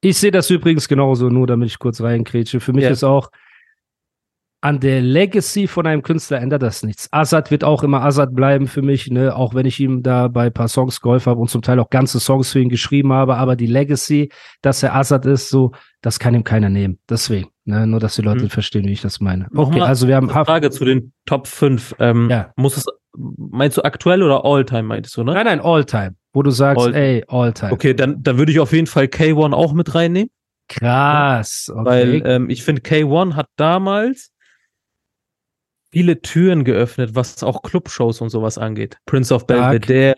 Ich 0.02 0.18
sehe 0.18 0.32
das 0.32 0.50
übrigens 0.50 0.88
genauso, 0.88 1.30
nur 1.30 1.46
damit 1.46 1.68
ich 1.68 1.78
kurz 1.78 2.02
reinkrätsche. 2.02 2.60
Für 2.60 2.74
mich 2.74 2.86
ja. 2.86 2.90
ist 2.90 3.04
auch, 3.04 3.30
an 4.62 4.80
der 4.80 5.02
Legacy 5.02 5.68
von 5.68 5.88
einem 5.88 6.04
Künstler 6.04 6.42
ändert 6.42 6.62
das 6.62 6.84
nichts. 6.84 7.08
Azad 7.12 7.50
wird 7.50 7.64
auch 7.64 7.82
immer 7.82 8.04
Azad 8.04 8.36
bleiben 8.36 8.68
für 8.68 8.82
mich, 8.82 9.10
ne? 9.10 9.36
auch 9.36 9.54
wenn 9.54 9.66
ich 9.66 9.80
ihm 9.80 10.04
da 10.04 10.28
bei 10.28 10.48
ein 10.48 10.54
paar 10.54 10.68
Songs 10.68 11.00
geholfen 11.00 11.30
habe 11.30 11.40
und 11.40 11.50
zum 11.50 11.62
Teil 11.62 11.80
auch 11.80 11.90
ganze 11.90 12.20
Songs 12.20 12.52
für 12.52 12.60
ihn 12.60 12.70
geschrieben 12.70 13.14
habe, 13.14 13.38
aber 13.38 13.56
die 13.56 13.68
Legacy, 13.68 14.32
dass 14.62 14.84
er 14.84 14.96
Azad 14.96 15.26
ist, 15.26 15.50
so, 15.50 15.72
das 16.02 16.20
kann 16.20 16.34
ihm 16.34 16.44
keiner 16.44 16.70
nehmen. 16.70 17.00
Deswegen, 17.10 17.50
ne? 17.64 17.88
nur 17.88 18.02
dass 18.02 18.16
die 18.16 18.22
Leute 18.22 18.46
mhm. 18.46 18.50
verstehen, 18.50 18.86
wie 18.86 18.92
ich 18.92 19.02
das 19.02 19.22
meine. 19.22 19.48
Okay, 19.56 19.80
also 19.80 20.08
wir 20.08 20.18
haben... 20.18 20.30
Eine 20.30 20.46
Frage 20.46 20.72
zu 20.72 20.84
den 20.84 21.14
Top 21.26 21.48
5. 21.48 21.96
Ähm, 22.00 22.30
ja. 22.30 22.52
Muss 22.58 22.76
es, 22.76 22.86
meinst 23.16 23.78
du 23.78 23.84
aktuell 23.84 24.22
oder 24.22 24.44
All-Time 24.44 24.84
meintest 24.84 25.16
du, 25.16 25.24
ne? 25.24 25.34
Nein, 25.34 25.46
nein, 25.46 25.62
All-Time. 25.62 26.16
Wo 26.34 26.44
du 26.44 26.52
sagst, 26.52 26.86
all 26.86 26.94
ey, 26.94 27.24
All-Time. 27.30 27.72
Okay, 27.72 27.94
dann, 27.94 28.22
dann 28.22 28.38
würde 28.38 28.52
ich 28.52 28.60
auf 28.60 28.74
jeden 28.74 28.88
Fall 28.88 29.06
K1 29.06 29.54
auch 29.54 29.72
mit 29.72 29.96
reinnehmen. 29.96 30.30
Krass, 30.68 31.72
okay. 31.74 31.86
Weil 31.86 32.22
ähm, 32.26 32.50
ich 32.50 32.64
finde, 32.64 32.82
K1 32.82 33.36
hat 33.36 33.48
damals 33.56 34.32
viele 35.92 36.22
Türen 36.22 36.64
geöffnet, 36.64 37.16
was 37.16 37.44
auch 37.44 37.62
Clubshows 37.62 38.22
und 38.22 38.30
sowas 38.30 38.58
angeht. 38.58 38.98
Prince 39.06 39.34
of 39.34 39.48
Belvedere, 39.48 40.16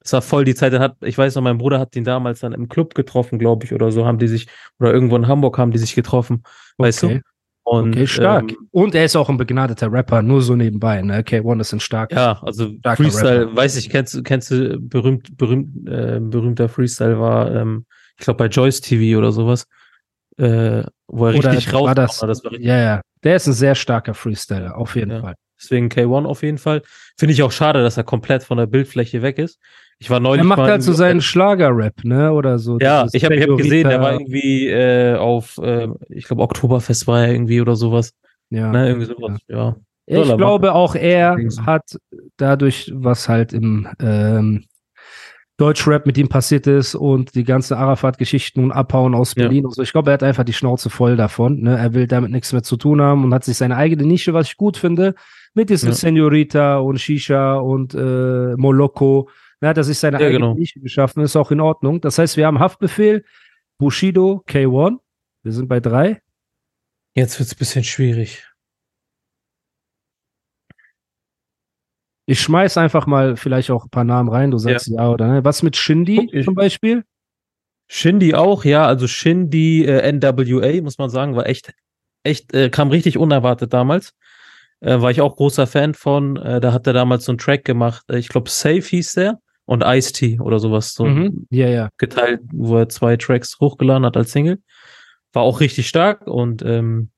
das 0.00 0.12
war 0.12 0.22
voll 0.22 0.44
die 0.44 0.54
Zeit. 0.54 0.72
Dann 0.72 0.82
hat, 0.82 0.96
ich 1.02 1.18
weiß 1.18 1.34
noch, 1.34 1.42
mein 1.42 1.58
Bruder 1.58 1.78
hat 1.78 1.94
ihn 1.96 2.04
damals 2.04 2.40
dann 2.40 2.52
im 2.52 2.68
Club 2.68 2.94
getroffen, 2.94 3.38
glaube 3.38 3.64
ich, 3.64 3.72
oder 3.72 3.92
so 3.92 4.06
haben 4.06 4.18
die 4.18 4.28
sich, 4.28 4.48
oder 4.78 4.92
irgendwo 4.92 5.16
in 5.16 5.26
Hamburg 5.26 5.58
haben 5.58 5.70
die 5.70 5.78
sich 5.78 5.94
getroffen, 5.94 6.42
weißt 6.78 7.04
okay. 7.04 7.14
du? 7.16 7.20
Und, 7.64 7.94
okay, 7.94 8.06
stark. 8.06 8.50
Ähm, 8.50 8.56
und 8.70 8.94
er 8.94 9.04
ist 9.04 9.14
auch 9.14 9.28
ein 9.28 9.36
begnadeter 9.36 9.92
Rapper, 9.92 10.22
nur 10.22 10.40
so 10.40 10.56
nebenbei, 10.56 11.02
ne? 11.02 11.20
K1 11.20 11.60
ist 11.60 11.72
ein 11.74 11.80
starker. 11.80 12.16
Ja, 12.16 12.42
also 12.42 12.72
Freestyle, 12.82 13.42
Rapper. 13.42 13.56
weiß 13.56 13.76
ich, 13.76 13.90
kennst, 13.90 14.24
kennst 14.24 14.50
du, 14.50 14.80
berühmt, 14.80 15.36
berühmt, 15.36 15.86
äh, 15.86 16.18
berühmter 16.18 16.70
Freestyle 16.70 17.20
war, 17.20 17.54
ähm, 17.54 17.84
ich 18.16 18.24
glaube 18.24 18.38
bei 18.38 18.46
Joyce 18.46 18.80
TV 18.80 19.18
oder 19.18 19.32
sowas, 19.32 19.66
äh, 20.38 20.84
wo 21.08 21.26
er 21.26 21.36
oder 21.36 21.52
richtig 21.52 21.74
raus 21.74 21.88
war. 21.88 21.94
Das, 21.94 22.22
war, 22.22 22.28
das 22.28 22.42
war 22.42 22.52
richtig 22.52 22.68
ja, 22.68 22.78
ja. 22.78 23.00
Der 23.24 23.36
ist 23.36 23.46
ein 23.46 23.52
sehr 23.52 23.74
starker 23.74 24.14
Freestyler, 24.14 24.76
auf 24.76 24.94
jeden 24.96 25.10
ja. 25.10 25.20
Fall. 25.20 25.34
Deswegen 25.60 25.88
K1 25.88 26.24
auf 26.24 26.42
jeden 26.42 26.58
Fall. 26.58 26.82
Finde 27.16 27.32
ich 27.32 27.42
auch 27.42 27.52
schade, 27.52 27.82
dass 27.82 27.96
er 27.96 28.04
komplett 28.04 28.44
von 28.44 28.58
der 28.58 28.66
Bildfläche 28.66 29.22
weg 29.22 29.38
ist. 29.38 29.58
Ich 29.98 30.08
war 30.08 30.20
neulich. 30.20 30.42
Er 30.42 30.46
macht 30.46 30.60
halt 30.60 30.82
so 30.82 30.92
seinen 30.92 31.20
Schlager-Rap, 31.20 32.04
ne? 32.04 32.32
Oder 32.32 32.60
so. 32.60 32.78
Ja, 32.78 33.06
ich 33.12 33.24
habe 33.24 33.40
hab 33.40 33.58
gesehen, 33.58 33.88
der 33.88 34.00
war 34.00 34.12
irgendwie 34.12 34.68
äh, 34.68 35.16
auf, 35.16 35.58
äh, 35.58 35.88
ich 36.08 36.24
glaube, 36.24 36.42
Oktoberfest 36.42 37.08
war 37.08 37.24
er 37.24 37.32
irgendwie 37.32 37.60
oder 37.60 37.74
sowas. 37.74 38.12
Ja. 38.50 38.70
Ne, 38.70 38.88
irgendwie 38.88 39.06
sowas, 39.06 39.38
ja. 39.48 39.76
ja. 40.06 40.22
Ich 40.22 40.36
glaube 40.36 40.72
auch 40.72 40.94
er 40.94 41.36
hat 41.66 41.98
dadurch, 42.36 42.92
was 42.94 43.28
halt 43.28 43.52
im 43.52 43.88
ähm, 44.00 44.64
Deutschrap 45.58 46.06
mit 46.06 46.16
ihm 46.16 46.28
passiert 46.28 46.68
ist 46.68 46.94
und 46.94 47.34
die 47.34 47.42
ganzen 47.42 47.74
Arafat-Geschichten 47.74 48.62
und 48.62 48.70
Abhauen 48.70 49.16
aus 49.16 49.34
Berlin 49.34 49.64
ja. 49.64 49.66
und 49.66 49.74
so. 49.74 49.82
Ich 49.82 49.90
glaube, 49.90 50.10
er 50.10 50.14
hat 50.14 50.22
einfach 50.22 50.44
die 50.44 50.52
Schnauze 50.52 50.88
voll 50.88 51.16
davon. 51.16 51.62
Ne? 51.62 51.76
Er 51.76 51.94
will 51.94 52.06
damit 52.06 52.30
nichts 52.30 52.52
mehr 52.52 52.62
zu 52.62 52.76
tun 52.76 53.02
haben 53.02 53.24
und 53.24 53.34
hat 53.34 53.42
sich 53.42 53.56
seine 53.56 53.76
eigene 53.76 54.04
Nische, 54.04 54.32
was 54.32 54.46
ich 54.46 54.56
gut 54.56 54.76
finde, 54.76 55.16
mit 55.54 55.68
diesem 55.68 55.88
ja. 55.88 55.94
Senorita 55.96 56.78
und 56.78 57.00
Shisha 57.00 57.56
und 57.56 57.92
äh, 57.92 58.54
Moloko. 58.56 59.28
Ne? 59.60 59.68
Hat 59.68 59.76
er 59.76 59.82
sich 59.82 59.98
seine 59.98 60.20
ja, 60.20 60.26
eigene 60.28 60.38
genau. 60.38 60.54
Nische 60.54 60.78
geschaffen, 60.78 61.24
ist 61.24 61.34
auch 61.34 61.50
in 61.50 61.60
Ordnung. 61.60 62.00
Das 62.00 62.18
heißt, 62.18 62.36
wir 62.36 62.46
haben 62.46 62.60
Haftbefehl, 62.60 63.24
Bushido, 63.78 64.44
K1. 64.48 64.98
Wir 65.42 65.52
sind 65.52 65.68
bei 65.68 65.80
drei. 65.80 66.20
Jetzt 67.16 67.40
wird 67.40 67.48
es 67.48 67.56
ein 67.56 67.58
bisschen 67.58 67.82
schwierig. 67.82 68.47
Ich 72.28 72.42
schmeiß 72.42 72.76
einfach 72.76 73.06
mal 73.06 73.36
vielleicht 73.36 73.70
auch 73.70 73.86
ein 73.86 73.90
paar 73.90 74.04
Namen 74.04 74.28
rein, 74.28 74.50
du 74.50 74.58
sagst 74.58 74.88
ja, 74.88 75.02
ja 75.02 75.10
oder 75.10 75.28
ne? 75.28 75.44
Was 75.46 75.62
mit 75.62 75.76
Shindy 75.76 76.28
zum 76.44 76.54
Beispiel? 76.54 77.04
Shindy 77.86 78.34
auch, 78.34 78.66
ja, 78.66 78.84
also 78.86 79.06
Shindy 79.06 79.86
äh, 79.86 80.12
NWA, 80.12 80.82
muss 80.82 80.98
man 80.98 81.08
sagen, 81.08 81.36
war 81.36 81.46
echt, 81.46 81.72
echt, 82.24 82.52
äh, 82.52 82.68
kam 82.68 82.90
richtig 82.90 83.16
unerwartet 83.16 83.72
damals. 83.72 84.12
Äh, 84.80 85.00
war 85.00 85.10
ich 85.10 85.22
auch 85.22 85.36
großer 85.36 85.66
Fan 85.66 85.94
von. 85.94 86.36
Äh, 86.36 86.60
da 86.60 86.74
hat 86.74 86.86
er 86.86 86.92
damals 86.92 87.24
so 87.24 87.32
einen 87.32 87.38
Track 87.38 87.64
gemacht, 87.64 88.04
äh, 88.10 88.18
ich 88.18 88.28
glaube 88.28 88.50
Safe 88.50 88.82
hieß 88.82 89.14
der 89.14 89.38
und 89.64 89.82
Ice-T 89.82 90.38
oder 90.40 90.58
sowas 90.58 90.92
so 90.92 91.06
mhm. 91.06 91.46
ja, 91.48 91.68
ja. 91.68 91.88
geteilt, 91.96 92.42
wo 92.52 92.76
er 92.76 92.90
zwei 92.90 93.16
Tracks 93.16 93.58
hochgeladen 93.58 94.04
hat 94.04 94.18
als 94.18 94.32
Single. 94.32 94.58
War 95.32 95.44
auch 95.44 95.60
richtig 95.60 95.88
stark 95.88 96.26
und 96.26 96.62
ähm, 96.62 97.08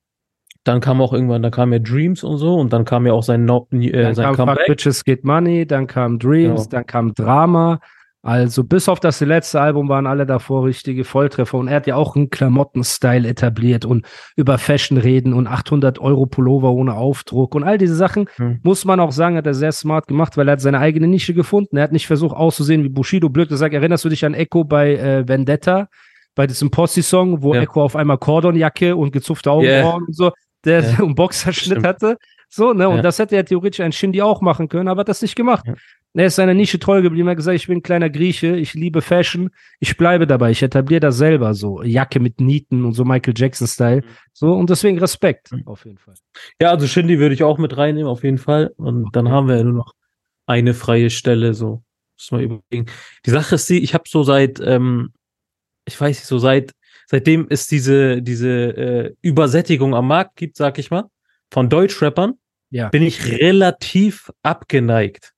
dann 0.65 0.81
kam 0.81 1.01
auch 1.01 1.13
irgendwann, 1.13 1.43
da 1.43 1.51
kam 1.51 1.73
ja 1.73 1.79
Dreams 1.79 2.23
und 2.23 2.37
so 2.39 2.57
und 2.57 2.73
dann 2.73 2.85
kam 2.85 3.07
ja 3.07 3.13
auch 3.13 3.23
sein, 3.23 3.45
no, 3.45 3.67
äh, 3.71 3.91
dann 3.91 4.15
sein 4.15 4.27
kam 4.27 4.37
Comeback. 4.37 4.59
Fuck 4.59 4.67
Bitches 4.67 5.05
Get 5.05 5.25
Money, 5.25 5.67
dann 5.67 5.87
kam 5.87 6.19
Dreams, 6.19 6.63
genau. 6.63 6.71
dann 6.71 6.87
kam 6.87 7.15
Drama. 7.15 7.81
Also 8.23 8.65
bis 8.65 8.87
auf 8.91 9.01
das 9.01 9.21
letzte 9.21 9.63
Album 9.63 9.89
waren 9.89 10.07
alle 10.07 10.27
davor 10.27 10.67
richtige 10.67 11.05
Volltreffer 11.05 11.57
und 11.57 11.69
er 11.69 11.77
hat 11.77 11.87
ja 11.87 11.97
auch 11.97 12.17
einen 12.17 12.29
Klamottenstyle 12.29 13.27
etabliert 13.27 13.87
und 13.87 14.07
über 14.37 14.59
Fashion 14.59 14.99
reden 14.99 15.33
und 15.33 15.47
800 15.47 15.99
Euro 16.01 16.27
Pullover 16.27 16.71
ohne 16.73 16.95
Aufdruck 16.95 17.55
und 17.55 17.65
all 17.65 17.79
diese 17.79 17.95
Sachen 17.95 18.29
hm. 18.37 18.61
muss 18.63 18.85
man 18.85 19.01
auch 19.01 19.13
sagen, 19.13 19.37
hat 19.37 19.47
er 19.47 19.55
sehr 19.55 19.73
smart 19.73 20.07
gemacht, 20.07 20.37
weil 20.37 20.47
er 20.49 20.53
hat 20.53 20.61
seine 20.61 20.81
eigene 20.81 21.07
Nische 21.07 21.33
gefunden. 21.33 21.79
Er 21.79 21.85
hat 21.85 21.93
nicht 21.93 22.07
versucht 22.07 22.37
auszusehen 22.37 22.85
wie 22.85 22.91
Bushido. 22.91 23.31
Blöd 23.31 23.49
gesagt, 23.49 23.73
erinnerst 23.73 24.05
du 24.05 24.11
dich 24.11 24.27
an 24.27 24.35
Echo 24.35 24.65
bei 24.65 24.97
äh, 24.97 25.27
Vendetta? 25.27 25.89
Bei 26.35 26.47
diesem 26.47 26.71
Posse-Song, 26.71 27.43
wo 27.43 27.55
ja. 27.55 27.63
Echo 27.63 27.83
auf 27.83 27.97
einmal 27.97 28.19
Cordonjacke 28.19 28.95
und 28.95 29.13
gezupfte 29.13 29.51
Augenbrauen 29.51 29.83
yeah. 29.83 30.07
und 30.07 30.15
so 30.15 30.31
der 30.65 30.83
ja. 30.83 30.99
einen 30.99 31.15
Boxerschnitt 31.15 31.79
Stimmt. 31.79 31.87
hatte. 31.87 32.17
So, 32.49 32.73
ne? 32.73 32.89
Und 32.89 32.97
ja. 32.97 33.03
das 33.03 33.19
hätte 33.21 33.37
ja 33.37 33.45
theoretisch 33.45 33.81
ein 33.81 33.93
Shindy 33.93 34.23
auch 34.23 34.41
machen 34.41 34.69
können, 34.69 34.89
aber 34.89 35.01
hat 35.01 35.09
das 35.09 35.23
nicht 35.23 35.37
gemacht. 35.37 35.65
Ja. 35.67 35.75
Er 36.15 36.27
ist 36.27 36.35
seiner 36.35 36.55
Nische 36.55 36.81
treu 36.81 37.01
geblieben. 37.01 37.29
Er 37.29 37.33
hat 37.33 37.37
gesagt, 37.37 37.55
ich 37.55 37.69
bin 37.69 37.79
ein 37.79 37.83
kleiner 37.83 38.11
Grieche, 38.11 38.57
ich 38.57 38.75
liebe 38.75 39.01
Fashion, 39.01 39.51
ich 39.79 39.97
bleibe 39.97 40.27
dabei, 40.27 40.51
ich 40.51 40.61
etabliere 40.61 40.99
das 40.99 41.17
selber 41.17 41.55
so. 41.55 41.83
Jacke 41.85 42.19
mit 42.19 42.41
Nieten 42.41 42.85
und 42.85 42.95
so 42.95 43.05
Michael 43.05 43.35
Jackson-Style. 43.37 44.01
Mhm. 44.01 44.07
So, 44.33 44.53
und 44.53 44.69
deswegen 44.69 44.99
Respekt, 44.99 45.53
mhm. 45.53 45.63
auf 45.67 45.85
jeden 45.85 45.99
Fall. 45.99 46.15
Ja, 46.61 46.71
also 46.71 46.89
Shindy 46.89 47.21
würde 47.21 47.35
ich 47.37 47.45
auch 47.45 47.59
mit 47.59 47.77
reinnehmen, 47.77 48.11
auf 48.11 48.25
jeden 48.25 48.39
Fall. 48.39 48.73
Und 48.77 49.03
okay. 49.03 49.11
dann 49.13 49.29
haben 49.29 49.47
wir 49.47 49.57
ja 49.57 49.63
nur 49.63 49.75
noch 49.75 49.95
eine 50.47 50.75
freie 50.75 51.11
Stelle, 51.11 51.55
so. 51.55 51.85
Muss 52.19 52.33
man 52.33 52.41
überlegen. 52.41 52.91
Die 53.25 53.31
Sache 53.31 53.55
ist 53.55 53.69
die, 53.71 53.79
ich 53.79 53.95
habe 53.95 54.05
so 54.09 54.25
seit, 54.25 54.61
ähm, 54.61 55.13
ich 55.87 55.99
weiß 55.99 56.19
nicht, 56.19 56.27
so 56.27 56.39
seit 56.39 56.73
seitdem 57.11 57.47
es 57.51 57.67
diese, 57.67 58.23
diese 58.23 58.49
äh, 58.49 59.15
Übersättigung 59.21 59.95
am 59.97 60.07
Markt 60.07 60.37
gibt, 60.37 60.57
sag 60.57 60.79
ich 60.79 60.93
mal, 60.93 61.05
von 61.51 61.69
Deutschrappern, 61.69 62.35
ja. 62.71 62.89
bin 62.89 63.03
ich 63.03 63.27
relativ 63.27 64.31
abgeneigt 64.43 65.33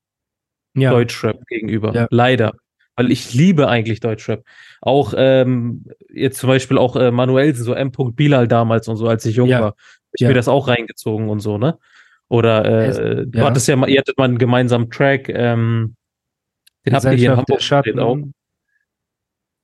ja. 0.74 0.90
Deutschrap 0.90 1.46
gegenüber. 1.46 1.94
Ja. 1.94 2.06
Leider. 2.10 2.52
Weil 2.94 3.10
ich 3.10 3.32
liebe 3.32 3.68
eigentlich 3.68 4.00
Deutschrap. 4.00 4.44
Auch 4.82 5.14
ähm, 5.16 5.86
jetzt 6.12 6.38
zum 6.38 6.48
Beispiel 6.48 6.76
auch 6.76 6.94
äh, 6.94 7.10
Manuelsen, 7.10 7.64
so 7.64 7.72
M. 7.72 7.90
Bilal 7.90 8.48
damals 8.48 8.86
und 8.88 8.96
so, 8.96 9.08
als 9.08 9.24
ich 9.24 9.36
jung 9.36 9.48
ja. 9.48 9.62
war. 9.62 9.74
Ich 10.12 10.20
ja. 10.20 10.28
mir 10.28 10.34
das 10.34 10.48
auch 10.48 10.68
reingezogen 10.68 11.30
und 11.30 11.40
so, 11.40 11.56
ne? 11.56 11.78
Oder 12.28 12.64
äh, 12.66 13.26
du 13.26 13.40
hattest 13.42 13.66
ja 13.68 13.76
mal, 13.76 13.88
ihr 13.88 13.98
hattet 13.98 14.18
mal 14.18 14.24
einen 14.24 14.38
gemeinsamen 14.38 14.90
Track, 14.90 15.30
ähm, 15.30 15.96
den 16.84 16.94
habt 16.94 17.04
ihr 17.04 17.12
hier 17.12 17.32
in 17.32 17.36
Hamburg 17.38 17.98
auch. 17.98 18.18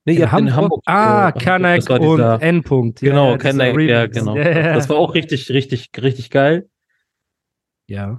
Nee, 0.09 0.17
in, 0.17 0.33
Hamburg, 0.33 0.49
in 0.49 0.57
Hamburg. 0.57 0.83
Ah, 0.87 1.29
äh, 1.29 1.39
Kanek 1.39 1.91
und 1.91 2.21
N-Punkt. 2.21 3.01
Genau, 3.01 3.33
ja, 3.33 3.39
Kanek, 3.39 3.79
ja, 3.81 4.07
genau. 4.07 4.37
Ja. 4.37 4.75
Das 4.75 4.89
war 4.89 4.97
auch 4.97 5.15
richtig, 5.15 5.51
richtig, 5.51 5.91
richtig 6.01 6.31
geil. 6.31 6.69
Ja. 7.87 8.19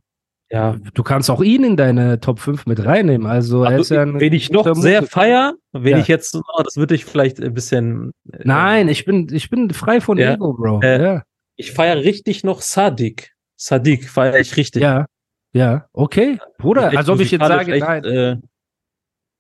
Ja. 0.52 0.78
Du 0.94 1.04
kannst 1.04 1.30
auch 1.30 1.42
ihn 1.42 1.64
in 1.64 1.78
deine 1.78 2.20
Top 2.20 2.40
5 2.40 2.68
mit 2.68 2.86
reinnehmen. 2.86 3.26
Also, 3.26 3.64
er 3.64 3.80
ist 3.80 3.90
ja 3.90 4.06
wenn 4.06 4.34
ich 4.34 4.52
noch 4.52 4.76
sehr 4.76 5.04
feier, 5.04 5.56
wenn 5.72 5.94
ja. 5.94 5.98
ich 6.00 6.08
jetzt, 6.08 6.36
oh, 6.36 6.64
das 6.64 6.78
würde 6.78 6.94
ich 6.94 7.06
vielleicht 7.06 7.42
ein 7.42 7.54
bisschen. 7.54 8.12
Äh, 8.32 8.44
Nein, 8.44 8.88
ich 8.88 9.06
bin, 9.06 9.28
ich 9.32 9.50
bin 9.50 9.72
frei 9.72 10.00
von 10.00 10.18
ja. 10.18 10.34
Ego, 10.34 10.54
Bro. 10.54 10.82
Äh, 10.84 11.02
ja. 11.02 11.24
Ich 11.56 11.72
feiere 11.72 12.04
richtig 12.04 12.44
noch 12.44 12.62
Sadik. 12.62 13.34
Sadik 13.56 14.10
feiere 14.10 14.40
ich 14.40 14.56
richtig. 14.58 14.82
Ja. 14.82 15.06
Ja, 15.52 15.88
okay. 15.94 16.38
Bruder, 16.60 16.96
als 16.96 17.10
ob 17.10 17.20
ich 17.20 17.32
jetzt 17.32 17.46
sage, 17.46 17.80
nein. 17.80 18.04
Äh, 18.04 18.38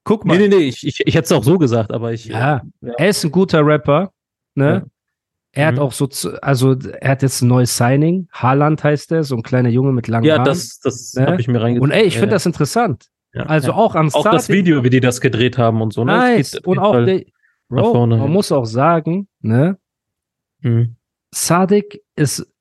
Guck 0.09 0.25
mal. 0.25 0.39
Nee, 0.39 0.47
nee, 0.47 0.57
nee, 0.57 0.63
ich, 0.63 0.87
ich, 0.87 1.01
ich 1.05 1.13
hätte 1.13 1.25
es 1.25 1.31
auch 1.31 1.43
so 1.43 1.59
gesagt, 1.59 1.91
aber 1.91 2.13
ich. 2.13 2.25
Ja, 2.25 2.63
ja, 2.81 2.93
er 2.97 3.09
ist 3.09 3.23
ein 3.23 3.29
guter 3.29 3.63
Rapper, 3.63 4.11
ne? 4.55 4.65
Ja. 4.65 4.83
Er 5.51 5.71
mhm. 5.71 5.75
hat 5.75 5.83
auch 5.83 5.91
so, 5.91 6.09
also 6.41 6.75
er 6.99 7.11
hat 7.11 7.21
jetzt 7.21 7.43
ein 7.43 7.47
neues 7.47 7.77
Signing. 7.77 8.27
Haaland 8.31 8.83
heißt 8.83 9.11
er, 9.11 9.23
so 9.23 9.35
ein 9.35 9.43
kleiner 9.43 9.69
Junge 9.69 9.91
mit 9.91 10.07
langen 10.07 10.25
ja, 10.25 10.37
Haaren. 10.37 10.47
Ja, 10.47 10.51
das, 10.51 10.79
das 10.79 11.13
ne? 11.13 11.27
habe 11.27 11.39
ich 11.39 11.47
mir 11.47 11.61
reingezogen. 11.61 11.91
Und 11.91 11.95
ey, 11.95 12.07
ich 12.07 12.15
finde 12.15 12.31
das 12.31 12.47
interessant. 12.47 13.05
Also 13.35 13.73
auch 13.73 13.93
am 13.93 14.09
Start. 14.09 14.25
Auch 14.25 14.31
das 14.31 14.49
Video, 14.49 14.83
wie 14.83 14.89
die 14.89 14.99
das 14.99 15.21
gedreht 15.21 15.59
haben 15.59 15.79
und 15.79 15.93
so, 15.93 16.03
ne? 16.03 16.13
Nice. 16.13 16.55
Und 16.55 16.79
auch 16.79 17.05
der, 17.05 17.25
Bro, 17.67 18.07
man 18.07 18.31
muss 18.31 18.51
auch 18.51 18.65
sagen, 18.65 19.27
ne? 19.41 19.77
Mhm. 20.61 20.95
Sadik 21.29 22.01
ist, 22.15 22.51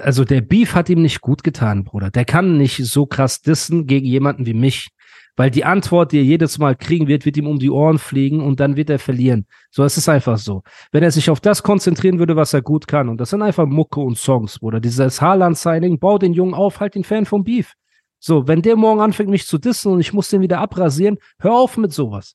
also 0.00 0.24
der 0.24 0.42
Beef 0.42 0.76
hat 0.76 0.88
ihm 0.88 1.02
nicht 1.02 1.22
gut 1.22 1.42
getan, 1.42 1.82
Bruder. 1.82 2.12
Der 2.12 2.24
kann 2.24 2.56
nicht 2.56 2.84
so 2.84 3.04
krass 3.06 3.42
dissen 3.42 3.88
gegen 3.88 4.06
jemanden 4.06 4.46
wie 4.46 4.54
mich. 4.54 4.90
Weil 5.36 5.50
die 5.50 5.64
Antwort, 5.64 6.12
die 6.12 6.18
er 6.18 6.24
jedes 6.24 6.58
Mal 6.58 6.76
kriegen 6.76 7.08
wird, 7.08 7.24
wird 7.24 7.36
ihm 7.36 7.48
um 7.48 7.58
die 7.58 7.70
Ohren 7.70 7.98
fliegen 7.98 8.40
und 8.40 8.60
dann 8.60 8.76
wird 8.76 8.88
er 8.88 9.00
verlieren. 9.00 9.46
So, 9.70 9.82
es 9.82 9.96
ist 9.96 10.08
einfach 10.08 10.38
so. 10.38 10.62
Wenn 10.92 11.02
er 11.02 11.10
sich 11.10 11.28
auf 11.28 11.40
das 11.40 11.62
konzentrieren 11.62 12.20
würde, 12.20 12.36
was 12.36 12.54
er 12.54 12.62
gut 12.62 12.86
kann, 12.86 13.08
und 13.08 13.20
das 13.20 13.30
sind 13.30 13.42
einfach 13.42 13.66
Mucke 13.66 14.00
und 14.00 14.16
Songs, 14.16 14.60
Bruder. 14.60 14.78
Dieses 14.78 15.20
Haaland-Signing, 15.20 15.98
bau 15.98 16.18
den 16.18 16.34
Jungen 16.34 16.54
auf, 16.54 16.78
halt 16.78 16.94
den 16.94 17.02
Fan 17.02 17.26
vom 17.26 17.42
Beef. 17.42 17.74
So, 18.20 18.46
wenn 18.46 18.62
der 18.62 18.76
morgen 18.76 19.00
anfängt, 19.00 19.28
mich 19.28 19.46
zu 19.46 19.58
dissen 19.58 19.92
und 19.92 20.00
ich 20.00 20.12
muss 20.12 20.28
den 20.28 20.40
wieder 20.40 20.60
abrasieren, 20.60 21.18
hör 21.40 21.54
auf 21.54 21.76
mit 21.76 21.92
sowas. 21.92 22.34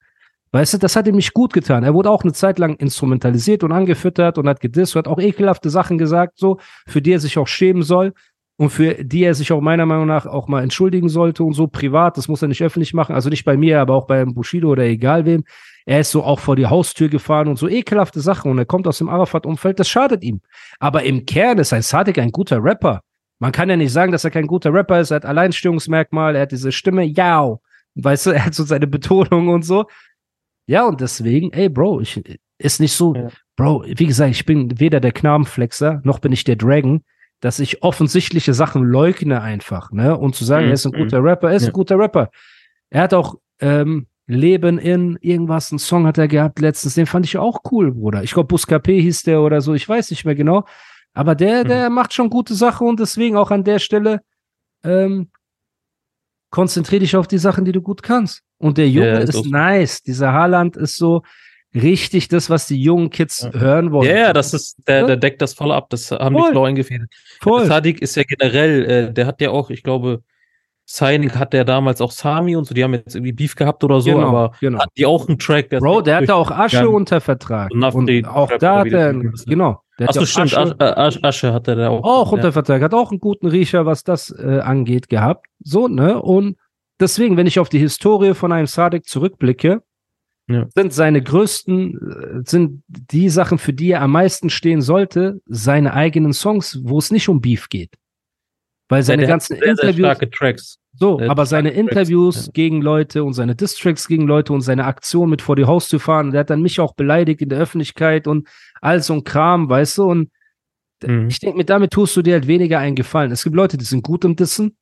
Weißt 0.52 0.74
du, 0.74 0.78
das 0.80 0.96
hat 0.96 1.08
ihm 1.08 1.16
nicht 1.16 1.34
gut 1.34 1.54
getan. 1.54 1.84
Er 1.84 1.94
wurde 1.94 2.10
auch 2.10 2.24
eine 2.24 2.34
Zeit 2.34 2.60
lang 2.60 2.76
instrumentalisiert 2.76 3.64
und 3.64 3.72
angefüttert 3.72 4.38
und 4.38 4.48
hat 4.48 4.60
gedisst 4.60 4.96
und 4.96 5.00
hat 5.00 5.08
auch 5.08 5.20
ekelhafte 5.20 5.70
Sachen 5.70 5.98
gesagt, 5.98 6.38
so, 6.38 6.58
für 6.88 7.02
die 7.02 7.14
er 7.14 7.20
sich 7.20 7.38
auch 7.38 7.48
schämen 7.48 7.84
soll 7.84 8.14
und 8.60 8.72
für 8.72 8.94
die 9.06 9.24
er 9.24 9.34
sich 9.36 9.54
auch 9.54 9.62
meiner 9.62 9.86
Meinung 9.86 10.06
nach 10.06 10.26
auch 10.26 10.50
mal 10.50 10.62
entschuldigen 10.62 11.08
sollte 11.08 11.46
und 11.46 11.54
so 11.54 11.68
privat. 11.68 12.18
Das 12.18 12.28
muss 12.28 12.42
er 12.42 12.50
nicht 12.50 12.62
öffentlich 12.62 12.94
machen. 12.94 13.16
Also 13.16 13.30
nicht 13.30 13.46
bei 13.46 13.56
mir, 13.56 13.80
aber 13.80 13.96
auch 13.96 14.06
beim 14.06 14.34
Bushido 14.34 14.70
oder 14.70 14.84
egal 14.84 15.24
wem. 15.24 15.46
Er 15.86 16.02
ist 16.02 16.12
so 16.12 16.24
auch 16.24 16.42
vor 16.42 16.58
die 16.58 16.66
Haustür 16.66 17.08
gefahren 17.08 17.48
und 17.48 17.58
so 17.58 17.70
ekelhafte 17.70 18.20
Sachen 18.20 18.52
und 18.52 18.58
er 18.58 18.66
kommt 18.66 18.86
aus 18.86 18.98
dem 18.98 19.08
Arafat-Umfeld. 19.08 19.80
Das 19.80 19.88
schadet 19.88 20.26
ihm. 20.26 20.42
Aber 20.78 21.04
im 21.04 21.26
Kern 21.26 21.58
ist 21.58 21.72
ein 21.72 21.84
Sadik 21.84 22.20
ein 22.20 22.34
guter 22.34 22.62
Rapper. 22.62 23.00
Man 23.40 23.54
kann 23.54 23.70
ja 23.70 23.78
nicht 23.78 23.94
sagen, 23.94 24.12
dass 24.12 24.26
er 24.26 24.32
kein 24.32 24.46
guter 24.46 24.74
Rapper 24.74 25.00
ist. 25.00 25.12
Er 25.12 25.16
hat 25.16 25.26
Alleinstörungsmerkmal, 25.26 26.36
er 26.36 26.42
hat 26.42 26.52
diese 26.52 26.74
Stimme, 26.74 27.06
ja. 27.06 27.56
Weißt 27.96 28.26
du, 28.26 28.30
er 28.36 28.48
hat 28.48 28.56
so 28.56 28.66
seine 28.66 28.88
Betonung 28.88 29.48
und 29.48 29.64
so. 29.64 29.86
Ja, 30.68 30.86
und 30.86 31.00
deswegen, 31.00 31.54
ey, 31.54 31.70
Bro, 31.70 32.02
ich, 32.02 32.22
ist 32.58 32.82
nicht 32.82 32.92
so, 32.92 33.16
ja. 33.16 33.30
Bro, 33.56 33.86
wie 33.88 34.06
gesagt, 34.06 34.32
ich 34.32 34.46
bin 34.46 34.82
weder 34.82 35.00
der 35.00 35.14
Knabenflexer, 35.14 36.02
noch 36.04 36.20
bin 36.20 36.34
ich 36.34 36.44
der 36.44 36.58
Dragon 36.58 37.06
dass 37.40 37.60
ich 37.60 37.84
offensichtliche 37.84 38.54
Sachen 38.54 38.84
leugne 38.84 39.42
einfach, 39.42 39.92
ne? 39.92 40.18
Und 40.18 40.36
zu 40.36 40.46
sagen, 40.46 40.66
mhm. 40.66 40.72
er 40.72 40.74
ist 40.74 40.86
ein 40.86 40.92
guter 40.92 41.24
Rapper, 41.24 41.50
er 41.50 41.56
ist 41.56 41.64
ja. 41.64 41.70
ein 41.70 41.74
guter 41.74 41.98
Rapper. 41.98 42.30
Er 42.90 43.04
hat 43.04 43.14
auch 43.14 43.36
ähm, 43.60 44.08
Leben 44.28 44.78
in 44.78 45.18
irgendwas, 45.22 45.72
einen 45.72 45.80
Song 45.80 46.06
hat 46.06 46.18
er 46.18 46.28
gehabt 46.28 46.60
letztens, 46.60 46.96
den 46.96 47.06
fand 47.06 47.26
ich 47.26 47.38
auch 47.38 47.60
cool, 47.72 47.92
Bruder. 47.92 48.24
Ich 48.24 48.34
glaube, 48.34 48.54
Buscapé 48.54 49.02
hieß 49.02 49.24
der 49.24 49.42
oder 49.42 49.62
so, 49.62 49.74
ich 49.74 49.88
weiß 49.88 50.12
nicht 50.12 50.26
mehr 50.26 50.36
genau. 50.36 50.66
Aber 51.14 51.36
der, 51.36 51.64
mhm. 51.64 51.68
der 51.68 51.90
macht 51.90 52.14
schon 52.14 52.30
gute 52.30 52.54
Sachen 52.54 52.88
und 52.88 53.00
deswegen 53.00 53.38
auch 53.38 53.52
an 53.52 53.64
der 53.64 53.80
Stelle 53.80 54.22
ähm, 54.84 55.32
konzentriere 56.52 57.02
dich 57.02 57.16
auf 57.16 57.28
die 57.28 57.38
Sachen, 57.38 57.66
die 57.66 57.72
du 57.72 57.82
gut 57.82 58.04
kannst. 58.04 58.42
Und 58.58 58.78
der 58.78 58.90
Junge 58.90 59.14
ja, 59.14 59.18
ist, 59.20 59.36
ist 59.36 59.46
nice. 59.46 60.02
Dieser 60.04 60.34
Haaland 60.34 60.78
ist 60.78 60.98
so, 60.98 61.24
richtig 61.74 62.28
das, 62.28 62.50
was 62.50 62.68
die 62.68 62.82
jungen 62.82 63.10
Kids 63.10 63.50
ja. 63.54 63.60
hören 63.60 63.92
wollen. 63.92 64.10
Ja, 64.10 64.18
ja, 64.18 64.34
das 64.34 64.54
ist, 64.54 64.78
der, 64.88 65.06
der 65.06 65.18
deckt 65.18 65.42
das 65.42 65.54
voll 65.54 65.72
ab. 65.72 65.90
Das 65.90 66.12
haben 66.12 66.36
voll. 66.36 66.50
die 66.50 66.52
Flo 66.52 66.64
eingefädelt. 66.64 67.10
Voll. 67.42 67.66
Sadik 67.66 68.02
ist 68.02 68.16
ja 68.16 68.24
generell, 68.24 68.86
äh, 68.86 69.14
der 69.14 69.26
hat 69.28 69.42
ja 69.42 69.52
auch, 69.52 69.70
ich 69.70 69.84
glaube, 69.84 70.24
Signing 70.92 71.32
hat 71.36 71.54
der 71.54 71.66
damals 71.66 72.02
auch 72.02 72.12
Sami 72.12 72.56
und 72.56 72.66
so, 72.66 72.74
die 72.74 72.84
haben 72.84 72.96
jetzt 72.96 73.14
irgendwie 73.14 73.32
Beef 73.32 73.56
gehabt 73.56 73.84
oder 73.84 74.02
so, 74.02 74.10
genau, 74.10 74.28
aber 74.28 74.52
genau. 74.60 74.80
hat 74.80 74.90
die 74.98 75.06
auch 75.06 75.28
einen 75.28 75.38
Track. 75.38 75.70
Bro, 75.70 76.02
der 76.02 76.16
hatte 76.18 76.34
auch 76.34 76.50
Asche 76.50 76.78
gegangen. 76.78 76.96
unter 76.96 77.22
Vertrag. 77.22 77.70
Und, 77.72 77.84
und 77.84 78.28
auch 78.28 78.50
da 78.58 78.80
hat 78.80 78.88
er, 78.88 79.14
genau. 79.14 79.84
Achso, 80.00 80.26
stimmt, 80.26 80.58
Asche, 80.58 80.80
Asche, 80.80 81.24
Asche 81.24 81.54
hatte 81.54 81.76
der 81.76 81.92
auch. 81.92 82.04
Auch 82.04 82.32
unter 82.32 82.52
Vertrag, 82.52 82.82
hat 82.82 82.96
auch 82.96 83.12
einen 83.12 83.20
guten 83.20 83.46
Riecher, 83.46 83.86
was 83.86 84.04
das 84.04 84.32
äh, 84.32 84.62
angeht, 84.62 85.10
gehabt. 85.10 85.46
So, 85.60 85.88
ne? 85.88 86.20
Und 86.20 86.58
deswegen, 87.00 87.38
wenn 87.38 87.46
ich 87.46 87.60
auf 87.60 87.70
die 87.70 87.80
Historie 87.80 88.34
von 88.34 88.52
einem 88.52 88.66
Sadik 88.66 89.06
zurückblicke, 89.06 89.84
ja. 90.50 90.68
sind 90.76 90.94
seine 90.94 91.22
größten, 91.22 92.42
äh, 92.44 92.50
sind 92.50 92.84
die 92.88 93.30
Sachen, 93.30 93.58
für 93.58 93.74
die 93.74 93.92
er 93.92 94.02
am 94.02 94.12
meisten 94.12 94.50
stehen 94.50 94.82
sollte, 94.82 95.42
seine 95.46 95.94
eigenen 95.94 96.34
Songs, 96.34 96.80
wo 96.84 96.98
es 96.98 97.12
nicht 97.12 97.30
um 97.30 97.40
Beef 97.40 97.70
geht. 97.70 97.96
Weil 98.90 99.04
seine 99.04 99.22
ja, 99.22 99.28
ganzen 99.28 99.58
sehr, 99.58 99.68
Interviews. 99.68 99.96
Sehr 99.96 100.06
starke 100.06 100.30
Tracks. 100.32 100.80
So, 100.94 101.20
aber 101.22 101.46
seine 101.46 101.70
Interviews 101.70 102.36
Tracks, 102.36 102.54
gegen 102.54 102.82
Leute 102.82 103.24
und 103.24 103.34
seine 103.34 103.56
Distracks 103.56 104.08
gegen 104.08 104.28
Leute 104.28 104.52
und 104.52 104.62
seine 104.62 104.86
Aktion 104.86 105.30
mit 105.30 105.42
vor 105.42 105.56
die 105.56 105.66
Haustür 105.66 106.00
fahren, 106.00 106.32
der 106.32 106.42
hat 106.42 106.50
dann 106.50 106.62
mich 106.62 106.80
auch 106.80 106.96
beleidigt 106.96 107.42
in 107.42 107.50
der 107.50 107.60
Öffentlichkeit 107.60 108.28
und 108.28 108.48
all 108.82 109.02
so 109.02 109.14
ein 109.14 109.24
Kram, 109.24 109.70
weißt 109.70 110.00
du, 110.00 110.06
und 110.06 110.32
mhm. 111.06 111.28
ich 111.30 111.40
denke 111.40 111.58
mir, 111.58 111.66
damit 111.66 111.92
tust 111.92 112.18
du 112.18 112.24
dir 112.24 112.34
halt 112.34 112.48
weniger 112.48 112.80
einen 112.80 112.96
Gefallen. 112.96 113.32
Es 113.32 113.44
gibt 113.44 113.56
Leute, 113.56 113.78
die 113.78 113.86
sind 113.86 114.02
gut 114.02 114.26
im 114.26 114.36
Dissen, 114.36 114.76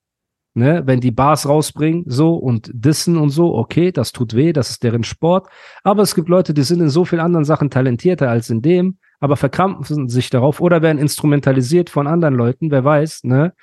ne, 0.58 0.82
wenn 0.86 1.00
die 1.00 1.12
Bars 1.12 1.48
rausbringen, 1.48 2.04
so 2.08 2.34
und 2.36 2.70
dissen 2.74 3.16
und 3.18 3.30
so, 3.30 3.56
okay, 3.56 3.92
das 3.92 4.12
tut 4.12 4.34
weh, 4.34 4.52
das 4.52 4.72
ist 4.72 4.84
deren 4.84 5.04
Sport. 5.04 5.48
Aber 5.84 6.02
es 6.02 6.16
gibt 6.16 6.30
Leute, 6.30 6.54
die 6.54 6.64
sind 6.64 6.82
in 6.82 6.90
so 6.90 7.06
vielen 7.06 7.22
anderen 7.22 7.46
Sachen 7.46 7.70
talentierter 7.70 8.30
als 8.30 8.50
in 8.50 8.62
dem, 8.62 8.98
aber 9.20 9.38
verkrampfen 9.38 10.10
sich 10.10 10.30
darauf 10.30 10.60
oder 10.60 10.82
werden 10.82 10.98
instrumentalisiert 10.98 11.90
von 11.90 12.08
anderen 12.08 12.34
Leuten, 12.34 12.72
wer 12.72 12.84
weiß, 12.84 13.24
ne? 13.24 13.54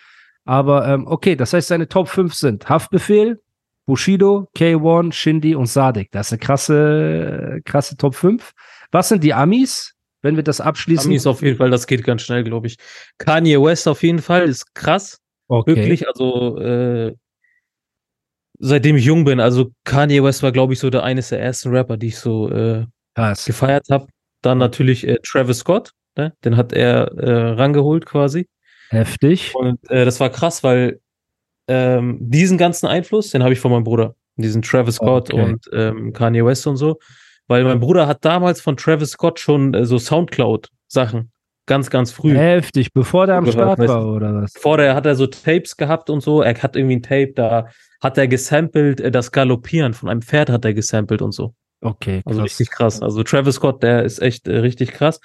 Aber 0.46 0.86
ähm, 0.86 1.06
okay, 1.06 1.36
das 1.36 1.52
heißt, 1.52 1.68
seine 1.68 1.88
Top 1.88 2.08
5 2.08 2.34
sind 2.34 2.68
Haftbefehl, 2.68 3.40
Bushido, 3.86 4.48
K1, 4.56 5.12
Shindy 5.12 5.54
und 5.54 5.66
Sadik. 5.66 6.10
Das 6.12 6.28
ist 6.28 6.32
eine 6.32 6.38
krasse, 6.38 7.60
krasse 7.64 7.96
Top 7.96 8.14
5. 8.14 8.52
Was 8.92 9.08
sind 9.08 9.24
die 9.24 9.32
Amis, 9.34 9.94
wenn 10.22 10.36
wir 10.36 10.42
das 10.42 10.60
abschließen? 10.60 11.10
Amis 11.10 11.26
auf 11.26 11.42
jeden 11.42 11.56
Fall, 11.56 11.70
das 11.70 11.86
geht 11.86 12.04
ganz 12.04 12.22
schnell, 12.22 12.44
glaube 12.44 12.66
ich. 12.66 12.76
Kanye 13.18 13.60
West 13.60 13.88
auf 13.88 14.02
jeden 14.02 14.20
Fall 14.20 14.42
ist 14.42 14.74
krass. 14.74 15.23
Okay. 15.48 15.76
Wirklich, 15.76 16.08
also 16.08 16.58
äh, 16.58 17.14
seitdem 18.58 18.96
ich 18.96 19.04
jung 19.04 19.24
bin, 19.24 19.40
also 19.40 19.70
Kanye 19.84 20.22
West 20.22 20.42
war, 20.42 20.52
glaube 20.52 20.72
ich, 20.72 20.78
so 20.78 20.90
der 20.90 21.02
eines 21.02 21.28
der 21.28 21.40
ersten 21.40 21.70
Rapper, 21.70 21.96
die 21.96 22.08
ich 22.08 22.18
so 22.18 22.50
äh, 22.50 22.86
gefeiert 23.46 23.86
habe. 23.90 24.06
Dann 24.42 24.58
natürlich 24.58 25.06
äh, 25.06 25.18
Travis 25.22 25.58
Scott, 25.58 25.92
ne? 26.16 26.32
den 26.44 26.56
hat 26.56 26.72
er 26.72 27.12
äh, 27.18 27.52
rangeholt 27.52 28.06
quasi. 28.06 28.48
Heftig. 28.90 29.54
Und 29.54 29.78
äh, 29.90 30.04
das 30.04 30.20
war 30.20 30.30
krass, 30.30 30.62
weil 30.62 31.00
ähm, 31.68 32.18
diesen 32.20 32.58
ganzen 32.58 32.86
Einfluss, 32.86 33.30
den 33.30 33.42
habe 33.42 33.54
ich 33.54 33.60
von 33.60 33.70
meinem 33.70 33.84
Bruder, 33.84 34.14
diesen 34.36 34.62
Travis 34.62 34.96
Scott 34.96 35.32
okay. 35.32 35.42
und 35.42 35.70
ähm, 35.72 36.12
Kanye 36.12 36.44
West 36.44 36.66
und 36.66 36.76
so, 36.76 36.98
weil 37.46 37.64
mein 37.64 37.80
Bruder 37.80 38.06
hat 38.06 38.24
damals 38.24 38.60
von 38.60 38.76
Travis 38.76 39.10
Scott 39.10 39.40
schon 39.40 39.72
äh, 39.74 39.86
so 39.86 39.98
Soundcloud-Sachen 39.98 41.30
Ganz, 41.66 41.88
ganz 41.88 42.12
früh. 42.12 42.34
Heftig, 42.34 42.92
bevor 42.92 43.26
der 43.26 43.36
am 43.36 43.50
Start 43.50 43.78
war, 43.78 44.06
oder 44.06 44.42
was? 44.42 44.52
Vor 44.52 44.76
der 44.76 44.94
hat 44.94 45.06
er 45.06 45.14
so 45.14 45.26
Tapes 45.26 45.76
gehabt 45.76 46.10
und 46.10 46.20
so. 46.20 46.42
Er 46.42 46.54
hat 46.62 46.76
irgendwie 46.76 46.96
ein 46.96 47.02
Tape, 47.02 47.32
da 47.34 47.68
hat 48.02 48.18
er 48.18 48.28
gesampelt, 48.28 49.00
äh, 49.00 49.10
das 49.10 49.32
Galoppieren 49.32 49.94
von 49.94 50.10
einem 50.10 50.22
Pferd 50.22 50.50
hat 50.50 50.64
er 50.64 50.74
gesampelt 50.74 51.22
und 51.22 51.32
so. 51.32 51.54
Okay, 51.80 52.22
also 52.24 52.24
krass. 52.24 52.28
Also 52.28 52.42
richtig 52.42 52.70
krass. 52.70 53.02
Also 53.02 53.22
Travis 53.22 53.54
Scott, 53.56 53.82
der 53.82 54.04
ist 54.04 54.20
echt 54.20 54.46
äh, 54.46 54.58
richtig 54.58 54.92
krass. 54.92 55.20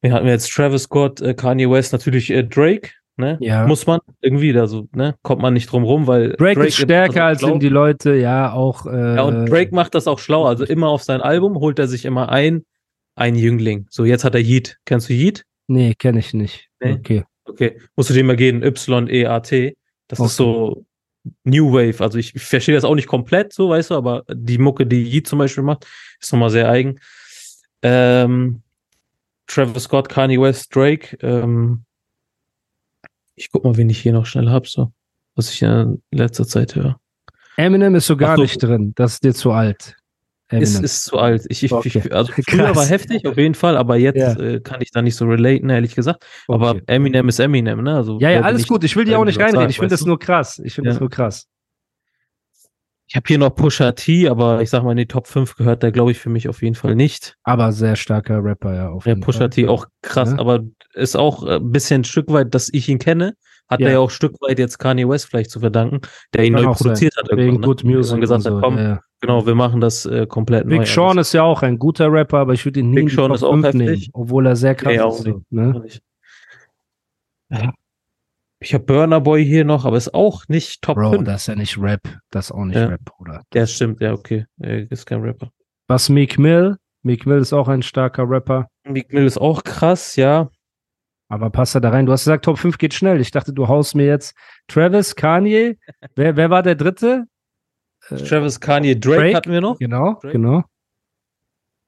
Wir 0.00 0.12
hatten 0.12 0.26
jetzt 0.26 0.52
Travis 0.52 0.84
Scott, 0.84 1.20
äh, 1.20 1.34
Kanye 1.34 1.68
West, 1.68 1.92
natürlich 1.92 2.30
äh, 2.30 2.44
Drake, 2.44 2.90
ne? 3.16 3.36
Ja. 3.40 3.66
Muss 3.66 3.86
man 3.86 4.00
irgendwie 4.20 4.52
da 4.52 4.68
so, 4.68 4.88
ne? 4.94 5.16
Kommt 5.22 5.42
man 5.42 5.54
nicht 5.54 5.70
drum 5.70 5.82
rum, 5.82 6.06
weil 6.06 6.30
Drake, 6.30 6.54
Drake 6.54 6.68
ist 6.68 6.76
stärker 6.76 7.24
als 7.24 7.40
schlau. 7.40 7.58
die 7.58 7.68
Leute, 7.68 8.14
ja, 8.14 8.52
auch. 8.52 8.86
Äh, 8.86 9.16
ja, 9.16 9.22
und 9.22 9.46
Drake 9.46 9.74
macht 9.74 9.94
das 9.94 10.06
auch 10.06 10.20
schlau. 10.20 10.44
Also 10.46 10.64
immer 10.64 10.88
auf 10.88 11.02
sein 11.02 11.20
Album 11.20 11.56
holt 11.56 11.80
er 11.80 11.88
sich 11.88 12.04
immer 12.04 12.28
ein, 12.28 12.64
ein 13.16 13.34
Jüngling. 13.34 13.86
So, 13.90 14.04
jetzt 14.04 14.24
hat 14.24 14.34
er 14.34 14.40
Yeet. 14.40 14.78
Kennst 14.84 15.08
du 15.08 15.14
Yeet? 15.14 15.44
Nee, 15.68 15.94
kenne 15.94 16.18
ich 16.18 16.34
nicht. 16.34 16.68
Nee? 16.80 16.94
Okay. 16.94 17.24
Okay. 17.44 17.80
Musst 17.94 18.10
du 18.10 18.14
dir 18.14 18.24
mal 18.24 18.36
gehen, 18.36 18.62
Y-E-A-T. 18.62 19.76
Das 20.08 20.18
okay. 20.18 20.26
ist 20.26 20.36
so 20.36 20.84
New 21.44 21.72
Wave. 21.72 22.02
Also 22.02 22.18
ich, 22.18 22.34
ich 22.34 22.42
verstehe 22.42 22.74
das 22.74 22.84
auch 22.84 22.94
nicht 22.94 23.06
komplett, 23.06 23.52
so 23.52 23.68
weißt 23.68 23.90
du, 23.90 23.94
aber 23.94 24.24
die 24.32 24.58
Mucke, 24.58 24.86
die 24.86 25.04
Yeet 25.04 25.26
zum 25.26 25.38
Beispiel 25.38 25.62
macht, 25.62 25.86
ist 26.20 26.32
nochmal 26.32 26.50
sehr 26.50 26.68
eigen. 26.68 26.98
Ähm, 27.82 28.62
Travis 29.46 29.84
Scott, 29.84 30.08
Kanye 30.08 30.40
West, 30.40 30.74
Drake. 30.74 31.16
Ähm, 31.20 31.84
ich 33.34 33.50
guck 33.50 33.64
mal, 33.64 33.76
wen 33.76 33.90
ich 33.90 34.00
hier 34.00 34.12
noch 34.12 34.26
schnell 34.26 34.50
hab, 34.50 34.66
so. 34.66 34.92
Was 35.34 35.52
ich 35.52 35.62
in 35.62 36.02
letzter 36.10 36.46
Zeit 36.46 36.74
höre. 36.74 36.98
Eminem 37.56 37.94
ist 37.94 38.06
so 38.06 38.16
gar 38.16 38.36
so. 38.36 38.42
nicht 38.42 38.62
drin. 38.62 38.92
Das 38.96 39.14
ist 39.14 39.24
dir 39.24 39.34
zu 39.34 39.52
alt. 39.52 39.96
Ist, 40.50 40.82
ist 40.82 41.04
zu 41.04 41.18
alt. 41.18 41.44
Ich, 41.48 41.62
ich, 41.62 41.72
okay. 41.72 41.88
ich, 41.88 42.14
also 42.14 42.32
früher 42.48 42.74
war 42.74 42.86
heftig, 42.86 43.26
auf 43.26 43.36
jeden 43.36 43.54
Fall, 43.54 43.76
aber 43.76 43.96
jetzt 43.96 44.16
ja. 44.16 44.34
äh, 44.38 44.60
kann 44.60 44.80
ich 44.80 44.90
da 44.90 45.02
nicht 45.02 45.14
so 45.14 45.26
relaten, 45.26 45.68
ehrlich 45.68 45.94
gesagt. 45.94 46.24
Okay. 46.46 46.54
Aber 46.54 46.80
Eminem 46.86 47.28
ist 47.28 47.38
Eminem, 47.38 47.82
ne? 47.82 47.96
Also, 47.96 48.18
ja, 48.20 48.30
ja, 48.30 48.40
alles 48.40 48.66
gut. 48.66 48.82
Ich 48.84 48.96
will 48.96 49.04
dir 49.04 49.18
auch 49.18 49.24
nicht 49.24 49.38
reinreden. 49.38 49.68
Ich 49.68 49.76
finde 49.76 49.94
das 49.94 50.04
nur 50.06 50.18
krass. 50.18 50.58
Ich 50.64 50.74
finde 50.74 50.88
ja. 50.88 50.94
das 50.94 51.00
nur 51.00 51.10
krass. 51.10 51.46
Ich 53.10 53.16
habe 53.16 53.24
hier 53.26 53.38
noch 53.38 53.50
Pusha 53.50 53.92
T, 53.92 54.28
aber 54.28 54.60
ich 54.60 54.68
sag 54.68 54.84
mal, 54.84 54.90
in 54.90 54.98
die 54.98 55.06
Top 55.06 55.26
5 55.26 55.56
gehört 55.56 55.82
der, 55.82 55.92
glaube 55.92 56.10
ich, 56.10 56.18
für 56.18 56.28
mich 56.28 56.48
auf 56.48 56.62
jeden 56.62 56.74
Fall 56.74 56.94
nicht. 56.94 57.36
Aber 57.42 57.72
sehr 57.72 57.96
starker 57.96 58.44
Rapper, 58.44 58.74
ja. 58.74 58.88
Auf 58.90 59.06
ja, 59.06 59.14
Pusha 59.14 59.38
Fall. 59.38 59.50
T 59.50 59.68
auch 59.68 59.86
krass, 60.02 60.32
ja. 60.32 60.38
aber 60.38 60.60
ist 60.92 61.16
auch 61.16 61.42
ein 61.42 61.70
bisschen 61.70 62.02
ein 62.02 62.04
Stück 62.04 62.30
weit, 62.30 62.54
dass 62.54 62.68
ich 62.70 62.88
ihn 62.88 62.98
kenne. 62.98 63.34
Hat 63.68 63.80
er 63.80 63.92
ja 63.92 63.98
auch 63.98 64.08
ein 64.08 64.14
Stück 64.14 64.40
weit 64.40 64.58
jetzt 64.58 64.78
Kanye 64.78 65.06
West 65.08 65.26
vielleicht 65.26 65.50
zu 65.50 65.60
verdanken, 65.60 66.00
der 66.32 66.44
ihn 66.44 66.54
Kann 66.54 66.64
neu 66.64 66.72
produziert 66.72 67.14
sein. 67.14 67.24
hat. 67.24 67.36
Wegen 67.36 67.60
ne? 67.60 67.60
Good 67.60 67.84
Music. 67.84 68.14
Und 68.14 68.20
gesagt 68.22 68.42
so. 68.42 68.56
hat, 68.56 68.62
komm, 68.62 68.78
ja. 68.78 69.00
Genau, 69.20 69.46
wir 69.46 69.54
machen 69.54 69.80
das 69.80 70.06
äh, 70.06 70.26
komplett 70.26 70.64
Big 70.64 70.78
neu. 70.78 70.84
Big 70.84 70.88
Sean 70.88 71.18
ist 71.18 71.32
ja 71.32 71.42
auch 71.42 71.62
ein 71.62 71.78
guter 71.78 72.12
Rapper, 72.12 72.38
aber 72.38 72.54
ich 72.54 72.64
würde 72.64 72.80
ihn 72.80 72.90
nie 72.90 73.02
Big 73.02 73.10
Sean 73.10 73.32
ist 73.32 73.42
auch 73.42 73.56
heftig. 73.56 73.74
nehmen, 73.74 74.02
obwohl 74.12 74.46
er 74.46 74.56
sehr 74.56 74.74
krass 74.74 74.92
nee, 74.92 75.08
ist. 75.08 75.24
So, 75.24 75.42
ne? 75.50 75.84
Ja. 77.50 77.72
Ich 78.60 78.74
habe 78.74 78.84
Burner 78.84 79.20
Boy 79.20 79.44
hier 79.44 79.64
noch, 79.64 79.84
aber 79.84 79.96
ist 79.96 80.14
auch 80.14 80.42
nicht 80.48 80.82
Top 80.82 80.96
Bro, 80.96 81.12
5. 81.12 81.24
das 81.24 81.42
ist 81.42 81.46
ja 81.46 81.54
nicht 81.54 81.78
Rap. 81.78 82.02
Das 82.30 82.46
ist 82.46 82.52
auch 82.52 82.64
nicht 82.64 82.76
ja. 82.76 82.86
Rap, 82.86 83.04
Bruder. 83.04 83.42
Ja, 83.54 83.66
stimmt, 83.66 84.00
ja, 84.00 84.12
okay. 84.12 84.46
Er 84.58 84.90
ist 84.90 85.06
kein 85.06 85.20
Rapper. 85.20 85.52
Was 85.86 86.08
Meek 86.08 86.38
Mill? 86.38 86.76
Meek 87.02 87.24
Mill 87.24 87.38
ist 87.38 87.52
auch 87.52 87.68
ein 87.68 87.82
starker 87.82 88.28
Rapper. 88.28 88.68
Meek 88.84 89.12
Mill 89.12 89.26
ist 89.26 89.38
auch 89.38 89.62
krass, 89.62 90.16
ja. 90.16 90.50
Aber 91.28 91.50
passt 91.50 91.74
er 91.74 91.80
da 91.80 91.90
rein? 91.90 92.06
Du 92.06 92.12
hast 92.12 92.24
gesagt, 92.24 92.44
Top 92.46 92.58
5 92.58 92.78
geht 92.78 92.94
schnell. 92.94 93.20
Ich 93.20 93.30
dachte, 93.30 93.52
du 93.52 93.68
haust 93.68 93.94
mir 93.94 94.06
jetzt 94.06 94.34
Travis, 94.66 95.14
Kanye. 95.14 95.78
wer, 96.16 96.36
wer 96.36 96.50
war 96.50 96.62
der 96.62 96.74
dritte? 96.74 97.26
Äh, 98.10 98.16
Travis, 98.16 98.60
Kanye, 98.60 98.96
Drake, 98.96 99.20
Drake, 99.20 99.36
hatten 99.36 99.52
wir 99.52 99.60
noch. 99.60 99.78
Genau, 99.78 100.14
Drake. 100.20 100.32
genau. 100.32 100.64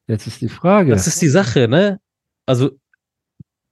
Jetzt 0.07 0.27
ist 0.27 0.41
die 0.41 0.49
Frage. 0.49 0.91
Das 0.91 1.07
ist 1.07 1.23
die 1.23 1.29
Sache, 1.29 1.69
ne? 1.69 2.01
Also, 2.47 2.71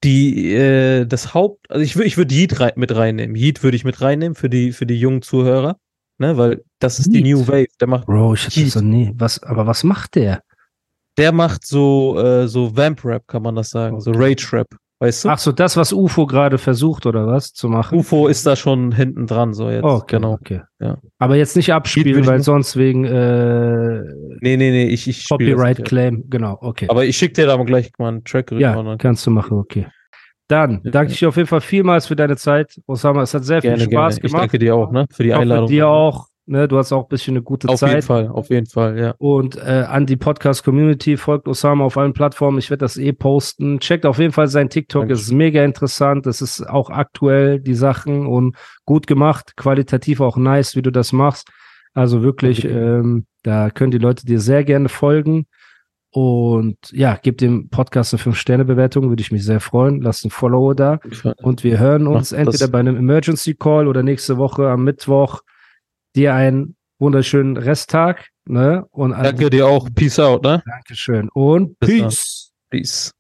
die, 0.05 0.53
äh, 0.55 1.05
das 1.07 1.35
Haupt, 1.35 1.69
also 1.71 1.83
ich 1.83 1.97
würde 1.97 2.07
ich 2.07 2.17
würd 2.17 2.31
Yeet 2.31 2.61
rein, 2.61 2.73
mit 2.77 2.95
reinnehmen. 2.95 3.35
Yeet 3.35 3.63
würde 3.63 3.77
ich 3.77 3.85
mit 3.85 4.01
reinnehmen 4.01 4.37
für 4.37 4.49
die, 4.49 4.73
für 4.73 4.87
die 4.87 4.99
jungen 4.99 5.23
Zuhörer, 5.23 5.77
ne? 6.19 6.37
Weil 6.37 6.63
das 6.79 7.01
ist 7.01 7.09
Yeet. 7.09 7.17
die 7.17 7.33
New 7.33 7.49
Wave. 7.49 7.67
Der 7.81 7.89
macht. 7.89 8.07
Bro, 8.07 8.35
ich 8.35 8.47
hätte 8.47 8.67
so 8.71 8.81
nie. 8.81 9.13
Was, 9.17 9.43
aber 9.43 9.67
was 9.67 9.83
macht 9.83 10.15
der? 10.15 10.43
Der 11.17 11.33
macht 11.33 11.67
so, 11.67 12.21
äh, 12.21 12.47
so 12.47 12.77
Vamp-Rap, 12.77 13.27
kann 13.27 13.43
man 13.43 13.57
das 13.57 13.71
sagen. 13.71 13.97
Okay. 13.97 14.05
So 14.05 14.13
Rage-Rap. 14.13 14.69
Weißt 15.01 15.25
du? 15.25 15.29
Ach 15.29 15.39
so, 15.39 15.53
das, 15.53 15.77
was 15.77 15.93
UFO 15.93 16.27
gerade 16.27 16.59
versucht, 16.59 17.07
oder 17.07 17.27
was, 17.27 17.53
zu 17.53 17.69
machen? 17.69 17.99
UFO 17.99 18.27
ist 18.27 18.45
da 18.47 18.57
schon 18.57 18.91
hinten 18.91 19.29
dran, 19.29 19.55
so 19.55 19.71
jetzt. 19.71 19.85
Oh, 19.85 19.97
okay, 19.97 20.17
genau. 20.17 20.33
Okay. 20.33 20.63
Ja. 20.81 20.99
Aber 21.19 21.37
jetzt 21.37 21.55
nicht 21.55 21.73
abspielen, 21.73 22.27
weil 22.27 22.43
sonst 22.43 22.77
wegen 22.77 23.05
äh, 23.05 24.03
Nee, 24.41 24.57
nee, 24.57 24.71
nee, 24.71 24.87
ich, 24.87 25.09
ich 25.09 25.29
Copyright 25.29 25.85
Claim, 25.85 26.25
genau, 26.29 26.59
okay. 26.61 26.87
Aber 26.89 27.05
ich 27.05 27.17
schicke 27.17 27.35
dir 27.35 27.47
da 27.47 27.57
mal 27.57 27.65
gleich 27.65 27.91
mal 27.99 28.09
einen 28.09 28.25
Track 28.25 28.51
rüber. 28.51 28.61
Ja, 28.61 28.97
kannst 28.97 29.27
du 29.27 29.31
machen, 29.31 29.59
okay. 29.59 29.87
Dann 30.49 30.81
danke 30.83 31.13
ich 31.13 31.19
dir 31.19 31.29
auf 31.29 31.37
jeden 31.37 31.49
Fall 31.49 31.61
vielmals 31.61 32.07
für 32.07 32.17
deine 32.17 32.37
Zeit, 32.37 32.81
Osama. 32.87 33.23
Es 33.23 33.35
hat 33.35 33.45
sehr 33.45 33.61
gerne, 33.61 33.85
viel 33.85 33.93
Spaß 33.93 34.17
gerne. 34.17 34.29
gemacht. 34.29 34.45
Ich 34.45 34.51
danke 34.51 34.59
dir 34.59 34.75
auch, 34.75 34.91
ne, 34.91 35.07
für 35.13 35.23
die 35.23 35.35
Einladung. 35.35 35.69
Dir 35.69 35.89
auch. 35.89 36.29
Ne, 36.51 36.67
du 36.67 36.79
hast 36.79 36.93
auch 36.93 37.03
ein 37.03 37.09
bisschen 37.11 37.35
eine 37.35 37.43
gute 37.43 37.69
auf 37.69 37.79
Zeit. 37.79 37.89
Auf 37.89 37.95
jeden 37.95 38.07
Fall, 38.07 38.29
auf 38.29 38.49
jeden 38.49 38.67
Fall, 38.67 38.99
ja. 38.99 39.15
Und 39.19 39.57
äh, 39.57 39.85
an 39.87 40.07
die 40.07 40.17
Podcast-Community 40.17 41.19
folgt 41.19 41.47
Osama 41.47 41.85
auf 41.85 41.99
allen 41.99 42.15
Plattformen. 42.15 42.57
Ich 42.57 42.71
werde 42.71 42.87
das 42.87 42.97
eh 42.97 43.13
posten. 43.13 43.81
Checkt 43.81 44.07
auf 44.07 44.19
jeden 44.19 44.33
Fall 44.33 44.49
sein 44.49 44.71
TikTok. 44.71 45.11
Es 45.11 45.21
ist 45.21 45.33
mega 45.33 45.63
interessant. 45.63 46.27
Es 46.27 46.41
ist 46.41 46.67
auch 46.67 46.89
aktuell, 46.89 47.61
die 47.61 47.75
Sachen 47.75 48.27
und 48.27 48.57
gut 48.87 49.07
gemacht. 49.07 49.57
Qualitativ 49.57 50.23
auch 50.23 50.39
nice, 50.39 50.75
wie 50.75 50.81
du 50.81 50.91
das 50.91 51.13
machst. 51.13 51.51
Also 51.93 52.23
wirklich, 52.23 52.65
ähm, 52.65 53.27
da 53.43 53.69
können 53.69 53.91
die 53.91 53.99
Leute 53.99 54.25
dir 54.25 54.41
sehr 54.41 54.65
gerne 54.65 54.89
folgen. 54.89 55.45
Und 56.11 56.79
ja, 56.93 57.19
gib 57.23 57.37
dem 57.37 57.69
Podcast 57.69 58.15
eine 58.15 58.23
5-Sterne-Bewertung, 58.23 59.11
würde 59.11 59.21
ich 59.21 59.33
mich 59.33 59.45
sehr 59.45 59.61
freuen. 59.61 60.01
Lasst 60.01 60.25
ein 60.25 60.31
Follow 60.31 60.73
da. 60.73 60.99
Und 61.43 61.63
wir 61.63 61.79
hören 61.79 62.07
uns 62.07 62.33
entweder 62.33 62.69
bei 62.69 62.79
einem 62.79 62.97
Emergency 62.97 63.53
Call 63.53 63.87
oder 63.87 64.03
nächste 64.03 64.39
Woche 64.39 64.71
am 64.71 64.85
Mittwoch 64.85 65.43
Dir 66.19 66.35
einen 66.35 66.75
wunderschönen 66.99 67.57
Resttag. 67.57 68.31
Ne? 68.45 68.85
Und 68.91 69.13
Danke 69.13 69.51
dir 69.51 69.69
auch. 69.69 69.89
Peace 69.95 70.19
out. 70.19 70.43
Ne? 70.43 70.65
Dankeschön. 70.67 71.29
Und 71.29 71.79
Peace. 71.79 72.51
Peace. 72.71 73.13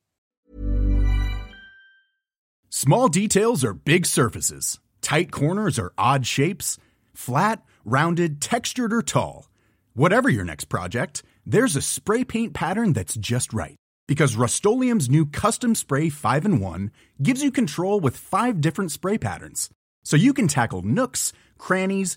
Small 2.70 3.08
details 3.08 3.64
are 3.64 3.72
big 3.72 4.04
surfaces. 4.04 4.80
Tight 5.00 5.30
corners 5.30 5.78
are 5.78 5.92
odd 5.96 6.26
shapes. 6.26 6.76
Flat, 7.14 7.62
rounded, 7.84 8.40
textured, 8.40 8.92
or 8.92 9.02
tall. 9.02 9.46
Whatever 9.94 10.28
your 10.28 10.44
next 10.44 10.64
project, 10.64 11.22
there's 11.46 11.76
a 11.76 11.80
spray 11.80 12.24
paint 12.24 12.52
pattern 12.52 12.94
that's 12.94 13.14
just 13.14 13.52
right. 13.52 13.76
Because 14.08 14.34
Rust 14.34 14.64
new 14.64 15.24
Custom 15.24 15.76
Spray 15.76 16.08
5 16.08 16.44
in 16.44 16.58
1 16.58 16.90
gives 17.22 17.44
you 17.44 17.52
control 17.52 18.00
with 18.00 18.16
five 18.16 18.60
different 18.60 18.90
spray 18.90 19.18
patterns. 19.18 19.70
So 20.02 20.16
you 20.16 20.34
can 20.34 20.48
tackle 20.48 20.82
nooks, 20.82 21.32
crannies, 21.58 22.16